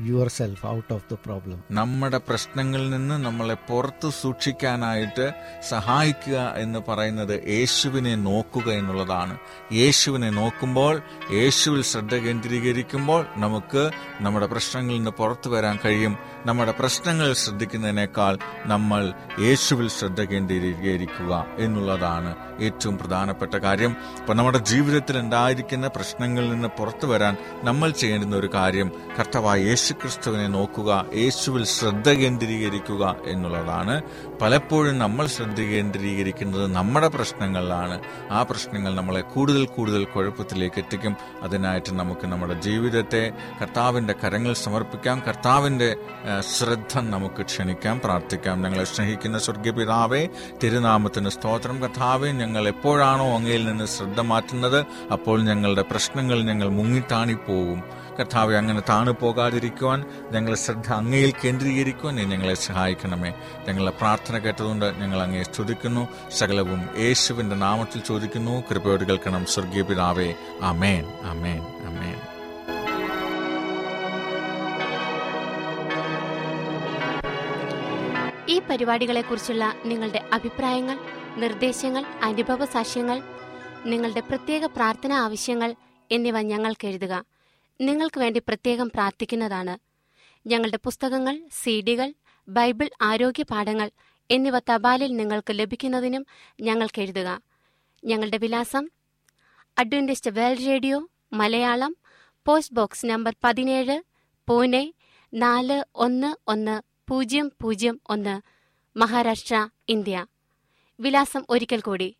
keep 0.00 0.12
yourself 0.12 0.58
out 0.72 0.90
of 0.90 0.98
the 0.98 1.16
problem. 1.28 1.58
നമ്മുടെ 1.70 2.18
പ്രശ്നങ്ങളിൽ 2.18 2.90
നിന്ന് 2.90 3.24
നമ്മളെ 3.24 3.54
പുറത്തു 3.54 4.10
സൂക്ഷിക്കാനായിട്ട് 4.10 5.32
സഹായിക്കുക 5.68 6.54
എന്ന് 6.56 6.78
പറയുന്നത് 6.88 7.48
യേശുവിനെ 7.48 8.14
നോക്കുക 8.14 8.72
എന്നുള്ളതാണ്. 8.72 9.38
യേശുവിനെ 9.72 10.30
നോക്കുമ്പോൾ 10.30 11.02
യേശുവിൽ 11.32 11.82
ശ്രദ്ധ 11.82 12.14
കേന്ദ്രീകരിക്കുമ്പോൾ 12.14 13.26
നമുക്ക് 13.36 13.90
നമ്മുടെ 14.20 14.46
പ്രശ്നങ്ങളിൽ 14.46 14.96
നിന്ന് 14.96 15.10
പുറത്തു 15.10 15.50
വരാൻ 15.50 15.78
കഴിയും. 15.84 16.18
നമ്മുടെ 16.46 16.72
പ്രശ്നങ്ങൾ 16.72 17.32
ശ്രദ്ധിക്കുന്നതിനേക്കാൾ 17.32 18.38
നമ്മൾ 18.66 19.12
യേശുവിൽ 19.40 19.88
ശ്രദ്ധ 19.88 20.20
കേന്ദ്രീകരിക്കുക 20.20 21.46
എന്നുള്ളതാണ് 21.58 22.36
ഏറ്റവും 22.60 22.98
പ്രധാനപ്പെട്ട 22.98 23.54
കാര്യം. 23.54 23.96
ഇപ്പൊ 24.18 24.34
നമ്മുടെ 24.34 24.58
ജീവിതത്തിൽ 24.58 25.18
ഉണ്ടായിരിക്കുന്ന 25.18 25.88
പ്രശ്നങ്ങളിൽ 25.88 26.50
നിന്ന് 26.50 26.68
പുറത്തു 26.68 27.06
വരാൻ 27.06 27.36
നമ്മൾ 27.62 27.90
ചെയ്യേണ്ടുന്ന 27.90 28.36
ഒരു 28.36 28.50
കാര്യം 28.54 28.92
കർത്തവായ 29.18 29.60
യേശു 29.60 29.83
ക്രിസ്തുവിനെ 29.92 30.46
നോക്കുക 30.46 31.06
യേശുവിൽ 31.14 31.64
ശ്രദ്ധ 31.64 32.08
കേന്ദ്രീകരിക്കുക 32.08 33.16
എന്നുള്ളതാണ്. 33.26 34.02
പലപ്പോഴും 34.42 34.98
നമ്മൾ 34.98 35.26
ശ്രദ്ധ 35.26 35.60
കേന്ദ്രീകരിക്കുന്നത് 35.60 36.66
നമ്മുടെ 36.66 37.08
പ്രശ്നങ്ങളിലാണ്. 37.08 38.00
ആ 38.30 38.42
പ്രശ്നങ്ങൾ 38.42 38.94
നമ്മളെ 38.94 39.20
കൂടുതൽ 39.20 39.64
കൂടുതൽ 39.64 40.04
കുഴപ്പത്തിലേക്ക് 40.04 40.78
എത്തിക്കും. 40.78 41.16
അതിനായിട്ട് 41.42 41.92
നമുക്ക് 41.92 42.26
നമ്മുടെ 42.26 42.60
ജീവിതത്തെ 42.60 43.32
കർത്താവിന്റെ 43.62 44.14
കരങ്ങൾ 44.24 44.52
സമർപ്പിക്കാം. 44.52 45.22
കർത്താവിന്റെ 45.28 45.96
ശ്രദ്ധ 46.56 46.98
നമുക്ക് 46.98 47.42
ക്ഷണിക്കാം 47.42 48.00
പ്രാർത്ഥിക്കാം. 48.04 48.62
ഞങ്ങളെ 48.62 48.84
സ്നേഹിക്കുന്ന 48.84 49.38
സ്വർഗീയ 49.38 49.72
പിതാവേ 49.72 50.28
തിരുനാമത്തിന് 50.62 51.28
സ്തോത്രം. 51.28 51.82
കർത്താവെ 51.82 52.28
ഞങ്ങൾ 52.28 52.68
എപ്പോഴാണോ 52.68 53.34
അങ്ങയിൽ 53.34 53.64
നിന്ന് 53.64 53.84
ശ്രദ്ധ 53.84 54.20
മാറ്റുന്നത് 54.20 54.86
അപ്പോൾ 55.12 55.42
ഞങ്ങളുടെ 55.42 55.82
പ്രശ്നങ്ങൾ 55.82 56.42
ഞങ്ങൾ 56.42 56.68
മുങ്ങിത്താണിപ്പോകും 56.68 58.03
കർത്താവെ 58.18 58.54
അങ്ങനെ 58.56 58.82
താണു 58.88 59.12
പോകാതിരിക്കുവാൻ 59.20 60.04
ഞങ്ങളെ 60.30 60.56
ശ്രദ്ധ 60.56 60.92
അങ്ങയിൽ 60.92 61.32
കേന്ദ്രീകരിക്കുവാൻ 61.44 62.16
ഞങ്ങളെ 62.16 62.54
സഹായിക്കണമേ. 62.54 63.34
ഞങ്ങളെ 63.68 63.90
പ്രാർത്ഥന 63.90 64.38
കേട്ടതുകൊണ്ട് 64.38 64.86
ഞങ്ങൾ 64.86 65.22
അങ്ങയെ 65.22 65.42
സ്തുതിക്കുന്നു. 65.42 66.08
സകലവും 66.30 66.88
യേശുവിന്റെ 66.98 67.56
നാമത്തിൽ 67.56 68.02
ചോദിക്കുന്നു. 68.02 68.64
കൃപയോട് 68.70 69.04
കേൾക്കണം. 69.04 69.46
സ്വർഗീയ 69.46 69.82
പിതാവേ 69.82 70.34
അമേൻ 70.62 71.04
അമേൻ 71.22 71.62
അമേൻ 71.88 72.20
ഈ 78.48 78.60
പരിപാടികളെക്കുറിച്ചുള്ള 78.70 79.74
നിങ്ങളുടെ 79.84 80.20
അഭിപ്രായങ്ങൾ 80.32 80.98
നിർദ്ദേശങ്ങൾ 81.36 82.04
അനുഭവ 82.22 82.64
സാക്ഷ്യങ്ങൾ 82.64 83.22
നിങ്ങളുടെ 83.86 84.20
പ്രത്യേക 84.20 84.64
പ്രാർത്ഥന 84.64 85.12
ആവശ്യങ്ങൾ 85.12 85.74
എന്നിവ 86.10 86.40
ഞങ്ങൾക്ക് 86.40 86.86
എഴുതുക. 86.86 87.33
നിങ്ങൾക്ക് 87.80 88.20
വേണ്ടി 88.20 88.40
പ്രത്യേകം 88.40 88.88
പ്രാർത്ഥിക്കുന്നതാണ്. 88.88 89.78
ഞങ്ങളുടെ 90.48 90.78
പുസ്തകങ്ങൾ 90.84 91.48
സീഡികൾ 91.62 92.14
ബൈബിൾ 92.48 92.90
ആരോഗ്യ 93.02 93.42
പാഠങ്ങൾ 93.42 93.90
എന്നിവ 94.30 94.58
തപാലിൽ 94.58 95.16
നിങ്ങൾക്ക് 95.16 95.58
ലഭിക്കുന്നതിനും 95.58 96.26
ഞങ്ങൾക്ക് 96.60 97.02
എഴുതുക. 97.02 97.42
ഞങ്ങളുടെ 98.04 98.36
വിലാസം 98.36 98.88
Adventist 99.78 100.30
world 100.30 100.66
radio 100.66 101.08
Malayalam 101.32 101.96
post 102.46 102.74
box 102.74 103.06
number 103.06 103.34
പതിനേഴ് 103.44 104.02
പൂനെ 104.48 104.94
നാല് 105.34 105.84
ഒന്ന് 105.94 106.36
ഒന്ന് 106.48 106.82
പൂജ്യം 107.10 107.52
പൂജ്യം 107.62 108.00
ഒന്ന് 108.10 108.40
മഹാരാഷ്ട്ര 108.98 109.68
ഇന്ത്യ. 109.88 110.26
വിലാസം 111.00 111.44
ഒരിക്കൽ 111.50 111.80
കൂടി. 111.80 112.16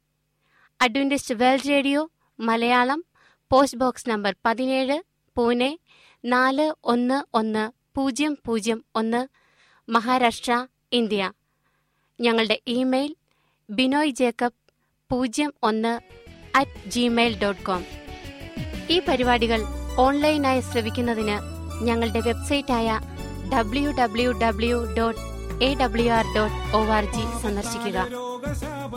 Adventist 0.80 1.34
world 1.34 1.68
radio 1.68 2.10
Malayalam 2.40 3.04
post 3.52 3.78
box 3.78 4.08
number 4.08 4.34
പതിനേഴ് 4.44 5.13
പൂനെ 5.36 5.78
നാല് 6.24 6.74
ഒന്ന് 6.84 7.24
ഒന്ന് 7.34 7.70
പൂജ്യം 7.94 8.38
പൂജ്യം 8.46 8.84
ഒന്ന് 8.94 9.28
മഹാരാഷ്ട്ര 9.88 10.66
ഇന്ത്യ. 10.92 11.32
ഞങ്ങളുടെ 12.20 12.60
ഇമെയിൽ 12.66 13.16
ബിനോയ് 13.70 14.10
ജേക്കബ് 14.10 14.58
പൂജ്യം 15.10 15.54
ഒന്ന് 15.62 16.00
അറ്റ് 16.54 16.90
ജിമെയിൽ 16.90 17.38
ഡോട്ട് 17.38 17.62
കോം 17.62 17.84
ഈ 18.90 19.00
പരിപാടികൾ 19.00 19.60
ഓൺലൈനായി 19.98 20.60
ശ്രവിക്കുന്നതിന് 20.60 21.36
ഞങ്ങളുടെ 21.84 22.20
വെബ്സൈറ്റായ 22.20 23.00
W 23.52 23.90
W 23.90 24.32
W 24.32 24.94
dot 24.98 25.33
A 25.62 25.76
W 25.80 26.12
R 26.12 26.24
dot 26.36 26.76
O 26.76 26.84
R 26.84 27.04
G 27.04 27.42
സന്ദർശിക്കുക. 27.42 28.06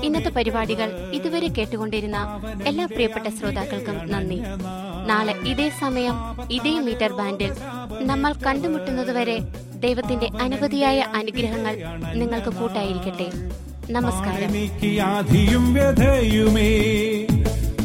ഇന്നത്തെ 0.03 0.29
പരിപാടികൾ 0.29 1.09
ഇതുവരെ 1.13 1.47
കേട്ടുകൊണ്ടിരുന്ന 1.47 2.41
എല്ലാ 2.65 2.85
പ്രിയപ്പെട്ട 2.85 3.27
ശ്രോതാക്കൾക്കും 3.27 4.11
നന്ദി. 4.11 4.41
നാളെ 5.05 5.33
ഇതേ 5.33 5.71
സമയം 5.79 6.13
ഇതേ 6.51 6.79
മീറ്റർ 6.79 7.11
ബാൻഡിൽ 7.13 7.53
നമ്മൾ 8.01 8.33
കണ്ടുമുട്ടുന്നതുവരെ 8.33 9.39
ദൈവത്തിന്റെ 9.79 10.29
അനവധിയായ 10.41 10.99
അനുഗ്രഹങ്ങൾ 10.99 11.77
നിങ്ങൾക്ക് 12.13 12.49
കൂട്ടായിരിക്കട്ടെ. 12.49 13.31
നമസ്കാരം. 13.91 14.51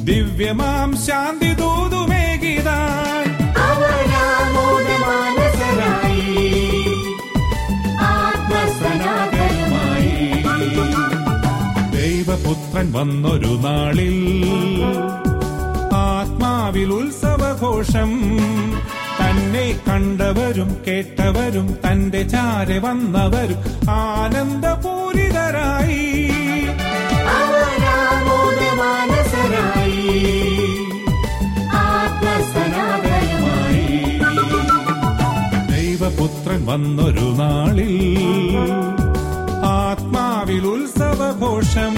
ദിവ്യമാം 0.05 0.97
ശാന്തി 1.07 1.53
ദൂതുമേകിതാൻ. 1.55 3.25
അവരാമോദമാനസരായി 3.59 5.42
ദൈവപുത്രൻ 12.53 12.93
വന്നൊരു 12.93 13.53
നാളിൽ 13.65 14.17
ആത്മാവിൽ 15.95 16.93
ഉത്സവഘോഷം 16.93 18.11
തന്നെ 19.21 19.81
കണ്ടവരും 19.89 20.77
കേട്ടവരും 20.87 21.79
തന്റെ 21.87 22.29
ചാരെ 22.29 22.79
വന്നവരും 22.79 23.59
ആനന്ദപൂരിതരായി. 23.91 26.03
ആത്മസനാതനുമായി. 31.83 33.87
ദൈവപുത്രൻ 35.73 36.67
വന്നൊരു 36.67 37.29
നാളിൽ 37.41 37.95
ആത്മാവിൽ 39.93 40.65
ഉത്സവഘോഷം. 40.75 41.95